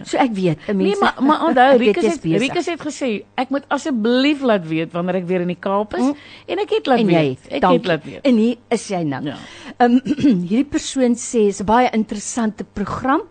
[0.04, 2.24] So ek weet, 'n mens Nee, maar maar onthou, Rikus het.
[2.24, 6.12] Rikus het gesê ek moet asseblief laat weet wanneer ek weer in die Kaap is
[6.48, 7.10] en ek het laat Mm.
[7.10, 7.40] en weet.
[7.44, 7.54] het.
[7.54, 7.78] Ek dankie.
[7.80, 8.22] het laat weet.
[8.26, 9.24] En hier is jy nou.
[9.24, 9.36] Ja.
[9.80, 10.00] Ehm
[10.50, 13.22] hierdie persoon sê is 'n baie interessante program.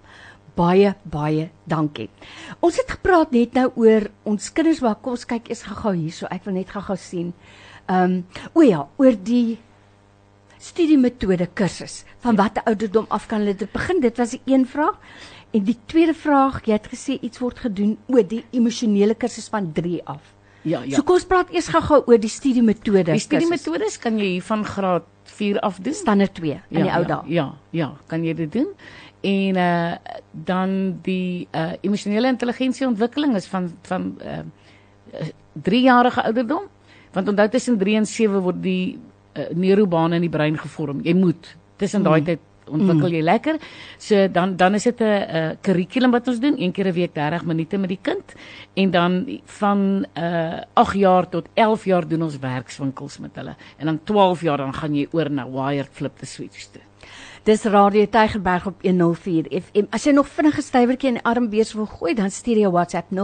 [0.57, 2.09] Baie baie dankie.
[2.65, 6.29] Ons het gepraat net nou oor ons kinders waar kom ons kyk eers gou-gou hierso.
[6.33, 7.33] Ek wil net gou-gou sien.
[7.87, 9.59] Ehm um, o ja, oor die
[10.59, 12.05] studiemetode kursus.
[12.25, 14.01] Van watter ouderdom af kan hulle dit begin?
[14.01, 14.97] Dit was die een vraag.
[15.55, 19.71] En die tweede vraag, jy het gesê iets word gedoen oor die emosionele kursus van
[19.73, 20.33] 3 af.
[20.67, 20.97] Ja, ja.
[20.97, 23.13] So kom ons praat eers gou-gou oor die studiemetode.
[23.13, 25.95] Die studiemetodes kan jy hier van graad 4 af doen.
[25.95, 27.23] standaard 2 in die ou dae.
[27.31, 28.67] Ja, ja, ja, kan jy dit doen?
[29.27, 29.95] En uh
[30.47, 34.45] dan die uh emosionele intelligensieontwikkeling is van van uh
[35.63, 36.67] 3 jarige ouderdom.
[37.13, 38.99] Want onthou tussen 3 en 7 word die
[39.37, 41.01] uh, neurobane in die brein gevorm.
[41.03, 43.59] Jy moet tussen daai tyd ontwikkel jy lekker.
[44.03, 47.15] So dan dan is dit 'n 'n kurrikulum wat ons doen, een keer 'n week
[47.15, 48.35] 30 minute met die kind
[48.75, 53.55] en dan van uh 8 jaar tot 11 jaar doen ons werkswinkels met hulle.
[53.79, 56.86] En dan 12 jaar dan gaan jy oor na wired flip the switch toe.
[57.47, 59.87] Dis Radio Tygerberg op 104 FM.
[59.91, 63.21] As jy nog vinnige stywertjie in die armbeers wil gooi, dan stuur jy WhatsApp 0844104104.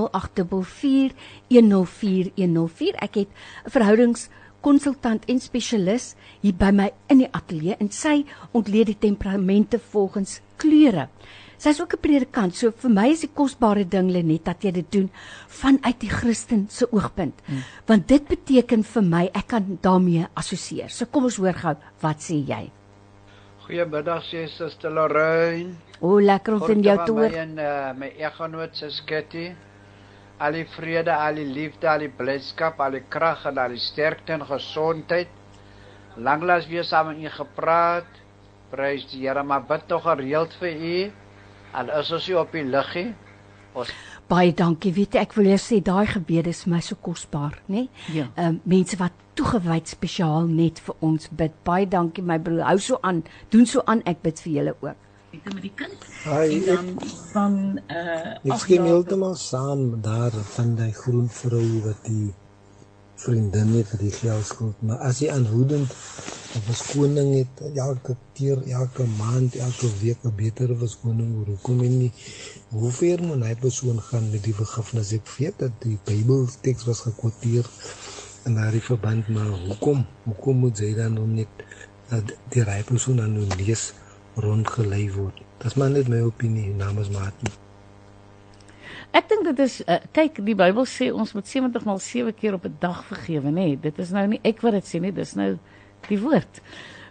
[3.02, 3.28] Ek het
[3.66, 9.78] 'n verhoudingskonsultant en spesialis hier by my in die ateljee en sy ontleed die temperamente
[9.78, 11.08] volgens kleure.
[11.62, 14.92] Sy's ook 'n predikant, so vir my is die kosbare ding Lenet dat jy dit
[14.92, 15.10] doen
[15.48, 17.34] vanuit die Christen se oogpunt.
[17.46, 17.62] Hmm.
[17.86, 20.90] Want dit beteken vir my ek kan daarmee assosieer.
[20.90, 22.70] So kom ons hoor gou, wat sê jy?
[23.72, 25.78] Goeiemiddag sê Suster Lorraine.
[26.04, 27.36] O, lekker om van jou te hoor.
[27.40, 29.46] en uh, my eggenoot se Sketty.
[30.36, 33.80] Al die vrede, al die liefde, al die blydskap, al die krag en al die
[33.80, 35.32] sterkte en gesondheid.
[36.20, 38.20] Lanklaas weer saam met u gepraat.
[38.74, 41.00] Prys die Here, maar bid tog gereeld vir u.
[41.72, 43.08] Al is ons nie op die liggie.
[43.74, 43.92] Ons
[44.32, 44.92] Baie dankie.
[44.96, 47.88] Weet jy, ek wil jou sê daai gebede is vir my so kosbaar, né?
[48.14, 48.30] Ja.
[48.40, 51.52] Ehm mense wat toegewyd spesiaal net vir ons bid.
[51.66, 52.64] Baie dankie my broer.
[52.70, 53.24] Hou so aan.
[53.52, 54.04] Doen so aan.
[54.08, 55.08] Ek bid vir julle ook.
[55.32, 56.88] met die kind Hy en dan
[57.32, 57.54] van
[57.88, 62.34] uh ek stem heeltemal saam daar van die groen vrou wat die
[63.22, 69.06] vriendin het vir die geldskuld, maar as hy aanhoudend 'n verskoning het elke keer, elke
[69.18, 72.12] maand, elke week 'n beter verskoning hoekom hy nie
[72.72, 75.12] hoe ver moet hy persoon gaan met die vergifnis?
[75.12, 77.68] Ek weet dat die Bybelteks was gekwoteer
[78.48, 80.06] in daardie verband, maar hoekom?
[80.24, 81.66] Hoekom moet hy dan nog net
[82.08, 83.90] dat die rype persoon aan nou lees
[84.40, 85.42] rondgelei word?
[85.60, 87.52] Dis maar net my opinie namens Martin.
[89.12, 92.56] Ek dink dit is uh, kyk die Bybel sê ons moet 70 maal 7 keer
[92.56, 93.66] op 'n dag vergewe, nê.
[93.68, 95.58] Nee, dit is nou nie ek wat dit sê nie, dis nou
[96.08, 96.64] die woord.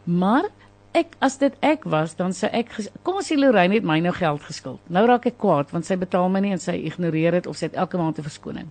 [0.09, 0.49] Maar
[0.97, 2.73] ek as dit ek was, dan sou ek
[3.03, 4.81] kom ons sê Lorraine het my nou geld geskuld.
[4.91, 7.69] Nou raak ek kwaad want sy betaal my nie en sy ignoreer dit of sy
[7.69, 8.67] het elke maand 'n verskoning.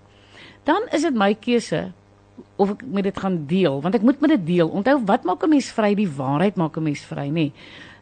[0.65, 1.93] Dan is dit my keuse
[2.57, 4.69] of ek met dit gaan deel, want ek moet met dit deel.
[4.69, 5.95] Onthou wat maak 'n mens vry?
[5.95, 7.53] Die waarheid maak 'n mens vry, nê.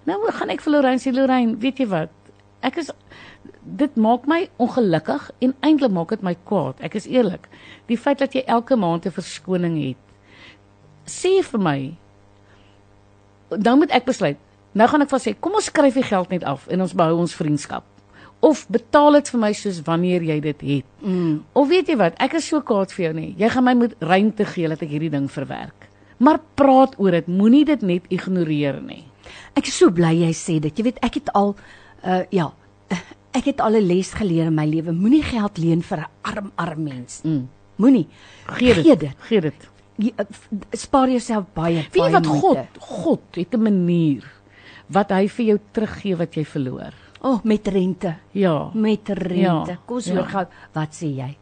[0.04, 2.10] Nou gaan ek vir Lorraine sê Lorraine, weet jy wat?
[2.62, 2.90] Ek is
[3.62, 6.80] dit maak my ongelukkig en eintlik maak dit my kwaad.
[6.80, 7.48] Ek is eerlik.
[7.86, 9.96] Die feit dat jy elke maand 'n verskoning het.
[11.06, 11.96] Sê vir my
[13.48, 14.38] dan moet ek besluit.
[14.72, 17.16] Nou gaan ek vir sê, kom ons skryf die geld net af en ons behou
[17.22, 17.86] ons vriendskap.
[18.44, 20.86] Of betaal dit vir my soos wanneer jy dit het.
[21.02, 21.40] Mm.
[21.58, 23.32] Of weet jy wat, ek is so kwaad vir jou nie.
[23.40, 25.88] Jy gaan my moet ruimte gee dat ek hierdie ding verwerk.
[26.22, 29.04] Maar praat oor dit, moenie dit net ignoreer nie.
[29.58, 30.74] Ek is so bly jy sê dit.
[30.78, 31.54] Jy weet ek het al
[32.06, 32.52] uh ja,
[33.34, 34.92] ek het al 'n les geleer in my lewe.
[34.92, 37.20] Moenie geld leen vir 'n arm arm mens.
[37.24, 37.48] Mm.
[37.76, 38.06] Moenie.
[38.46, 38.84] Gee dit.
[38.84, 39.14] Gee dit.
[39.18, 39.68] Gee dit.
[39.98, 40.24] Jy, uh,
[40.78, 42.66] spaar jouself baie Weet jy baie wat moeite.
[42.78, 44.24] God God het 'n manier
[44.88, 46.94] wat hy vir jou teruggee wat jy verloor.
[47.20, 48.14] O, oh, met rente.
[48.32, 48.70] Ja.
[48.74, 49.72] Met rente.
[49.72, 50.22] Ja, Kom ons ja.
[50.22, 51.36] gou wat sê jy?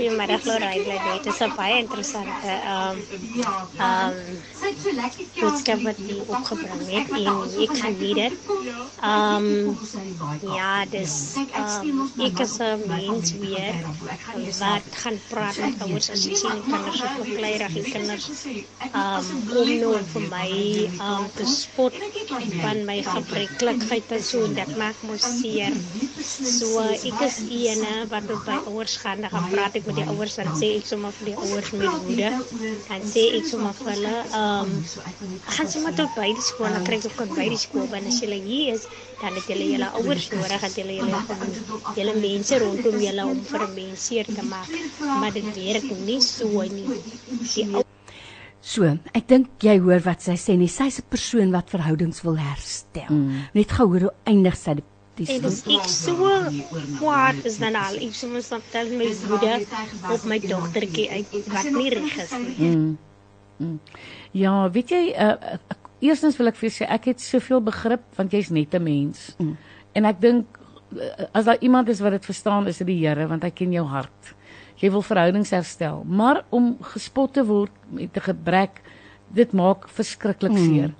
[0.00, 2.98] Goeiemôre Lorraine, bly dit is 'n baie interessante ehm
[3.86, 4.14] ehm
[5.40, 7.28] boodskap wat jy opgebring het en
[7.64, 8.36] ek geniet dit.
[9.10, 9.46] Ehm
[10.56, 11.14] ja, dis
[11.62, 11.90] ehm
[12.28, 13.76] ek is 'n mens weer
[14.62, 18.26] wat gaan praat met ouers as jy sien kinders so verkleirig en kinders
[19.02, 19.28] ehm
[19.60, 20.48] om nou vir my
[21.08, 21.94] ehm te spot
[22.64, 25.76] van my gebreklikheid en so en dit maak my seer.
[26.56, 30.36] So ek is eene wat op by ouers gaan gaan praat ek met die ouers
[30.42, 32.30] en sê ek sommer vir die ouers met woede
[32.96, 34.72] en sê ek sommer vir hulle ehm
[35.56, 38.20] gaan sommer tot by die skool dan kry ek ook by die skool want as
[38.24, 38.86] julle hier is
[39.20, 41.22] dan het julle julle ouers nodig dat julle julle
[41.98, 46.20] julle mense rondom julle om vir 'n mens seer te maak maar dit werk nie
[46.32, 47.00] so nie
[47.54, 47.86] die
[48.60, 48.84] So,
[49.16, 50.68] ek dink jy hoor wat sy sê nie.
[50.68, 53.08] Sy's 'n persoon wat verhoudings wil herstel.
[53.08, 53.48] Mm.
[53.54, 54.84] Net gou hoor hoe eindig sy die,
[55.20, 56.30] die En dis ek so
[56.98, 57.98] kwaad is dan al.
[58.00, 59.58] Ek soms dan tel my woede
[60.14, 62.70] op my dogtertjie uit wat nie reg is nie.
[62.70, 62.98] Mm.
[63.60, 63.76] Mm.
[64.32, 65.58] Ja, weet jy, uh,
[66.00, 69.34] eerstens wil ek vir jou sê ek het soveel begrip want jy's net 'n mens.
[69.38, 69.56] Mm.
[69.92, 70.58] En ek dink
[70.96, 73.72] uh, as daar iemand is wat dit verstaan, is dit die Here want hy ken
[73.72, 74.34] jou hart.
[74.80, 78.80] Jy wil verhoudings herstel, maar om gespot te word met 'n gebrek,
[79.28, 80.94] dit maak verskriklik Mm.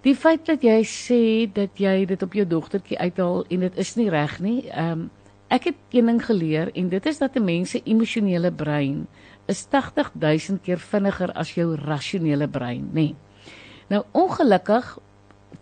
[0.00, 1.22] Die feit dat jy sê
[1.52, 4.60] dat jy dit op jou dogtertjie uithaal en dit is nie reg nie.
[4.70, 5.08] Ehm um,
[5.50, 9.06] ek het een ding geleer en dit is dat 'n mens se emosionele brein
[9.46, 12.92] is 80000 keer vinniger as jou rasionele brein, nê.
[12.92, 13.14] Nee.
[13.88, 14.98] Nou ongelukkig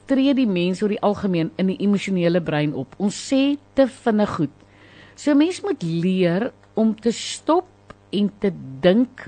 [0.07, 2.95] tree die mens oor die algemeen in die emosionele brein op.
[2.99, 4.55] Ons sê te vinnig goed.
[5.15, 7.67] So mens moet leer om te stop
[8.11, 9.27] en te dink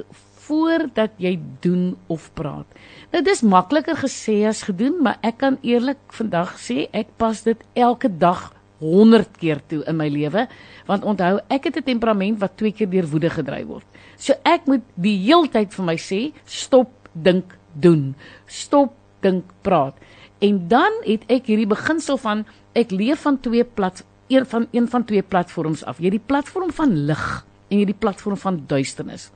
[0.50, 2.66] voordat jy doen of praat.
[3.14, 7.62] Nou dis makliker gesê as gedoen, maar ek kan eerlik vandag sê ek pas dit
[7.78, 10.46] elke dag 100 keer toe in my lewe,
[10.88, 13.86] want onthou, ek het 'n temperament wat twee keer deur woede gedryf word.
[14.16, 18.14] So ek moet die heeltyd vir my sê, stop, dink, doen.
[18.46, 19.94] Stop, dink, praat.
[20.40, 24.88] En dan het ek hierdie beginsel van ek leef van twee plat een van een
[24.88, 25.98] van twee platforms af.
[25.98, 29.30] Jy het die platform van lig en jy het die platform van duisternis.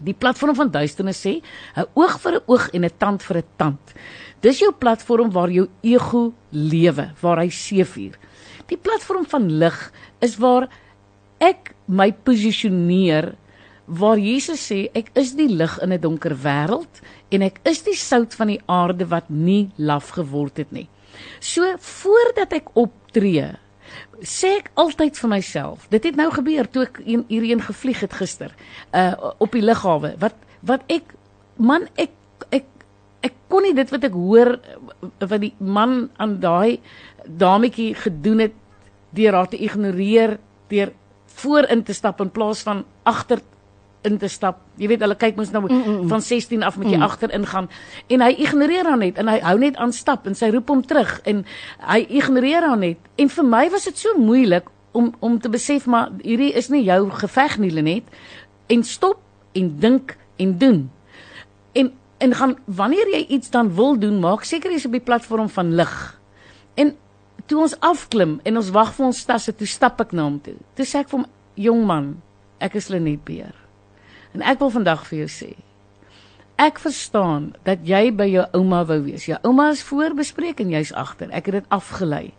[0.00, 1.42] Die platform van duisternis sê
[1.76, 3.94] 'n oog vir 'n oog en 'n tand vir 'n tand.
[4.40, 8.18] Dis jou platform waar jou ego lewe, waar hy seefuur.
[8.66, 10.68] Die platform van lig is waar
[11.38, 13.34] ek my posisioneer
[13.86, 17.96] waar Jesus sê ek is die lig in 'n donker wêreld en ek is die
[17.96, 20.88] sout van die aarde wat nie laf geword het nie.
[21.40, 23.58] So voordat ek optree,
[24.22, 28.14] sê ek altyd vir myself, dit het nou gebeur toe ek een, hierheen gevlieg het
[28.18, 28.54] gister,
[28.94, 30.14] uh op die lughawe.
[30.22, 31.14] Wat wat ek
[31.58, 32.14] man ek
[32.50, 32.66] ek
[33.22, 34.56] ek kon nie dit wat ek hoor
[35.18, 36.80] wat die man aan daai
[37.26, 38.58] dametjie gedoen het
[39.12, 40.38] deur haar te ignoreer,
[40.70, 40.92] deur
[41.38, 43.42] voorin te stap in plaas van agter
[44.02, 44.60] in te stap.
[44.80, 47.06] Jy weet hulle kyk mos nou mm, mm, van 16 af met jy mm.
[47.06, 47.68] agter ingaan
[48.08, 50.82] en hy ignoreer haar net en hy hou net aan stap en sy roep hom
[50.86, 51.44] terug en
[51.86, 52.98] hy ignoreer haar net.
[53.16, 56.82] En vir my was dit so moeilik om om te besef maar hierdie is nie
[56.84, 58.10] jou geveg nie Lenet
[58.72, 59.20] en stop
[59.58, 60.82] en dink en doen.
[61.72, 61.92] En
[62.22, 65.74] en gaan wanneer jy iets dan wil doen, maak seker jy's op die platform van
[65.74, 65.94] lig.
[66.78, 66.94] En
[67.50, 70.54] toe ons afklim en ons wag vir ons tasse, toe stap ek na hom toe.
[70.78, 72.22] Toe sê ek vir hom, "Jong man,
[72.60, 73.61] ek is Lenet Beer."
[74.32, 75.50] En ek wil vandag vir jou sê,
[76.62, 79.26] ek verstaan dat jy by jou ouma wou wees.
[79.28, 81.32] Jou ouma is voorbespreek en jy's agter.
[81.34, 82.30] Ek het dit afgelei.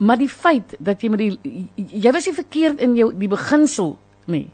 [0.00, 3.98] Maar die feit dat jy met die jy was nie verkeerd in jou die beginsel
[4.32, 4.46] nie.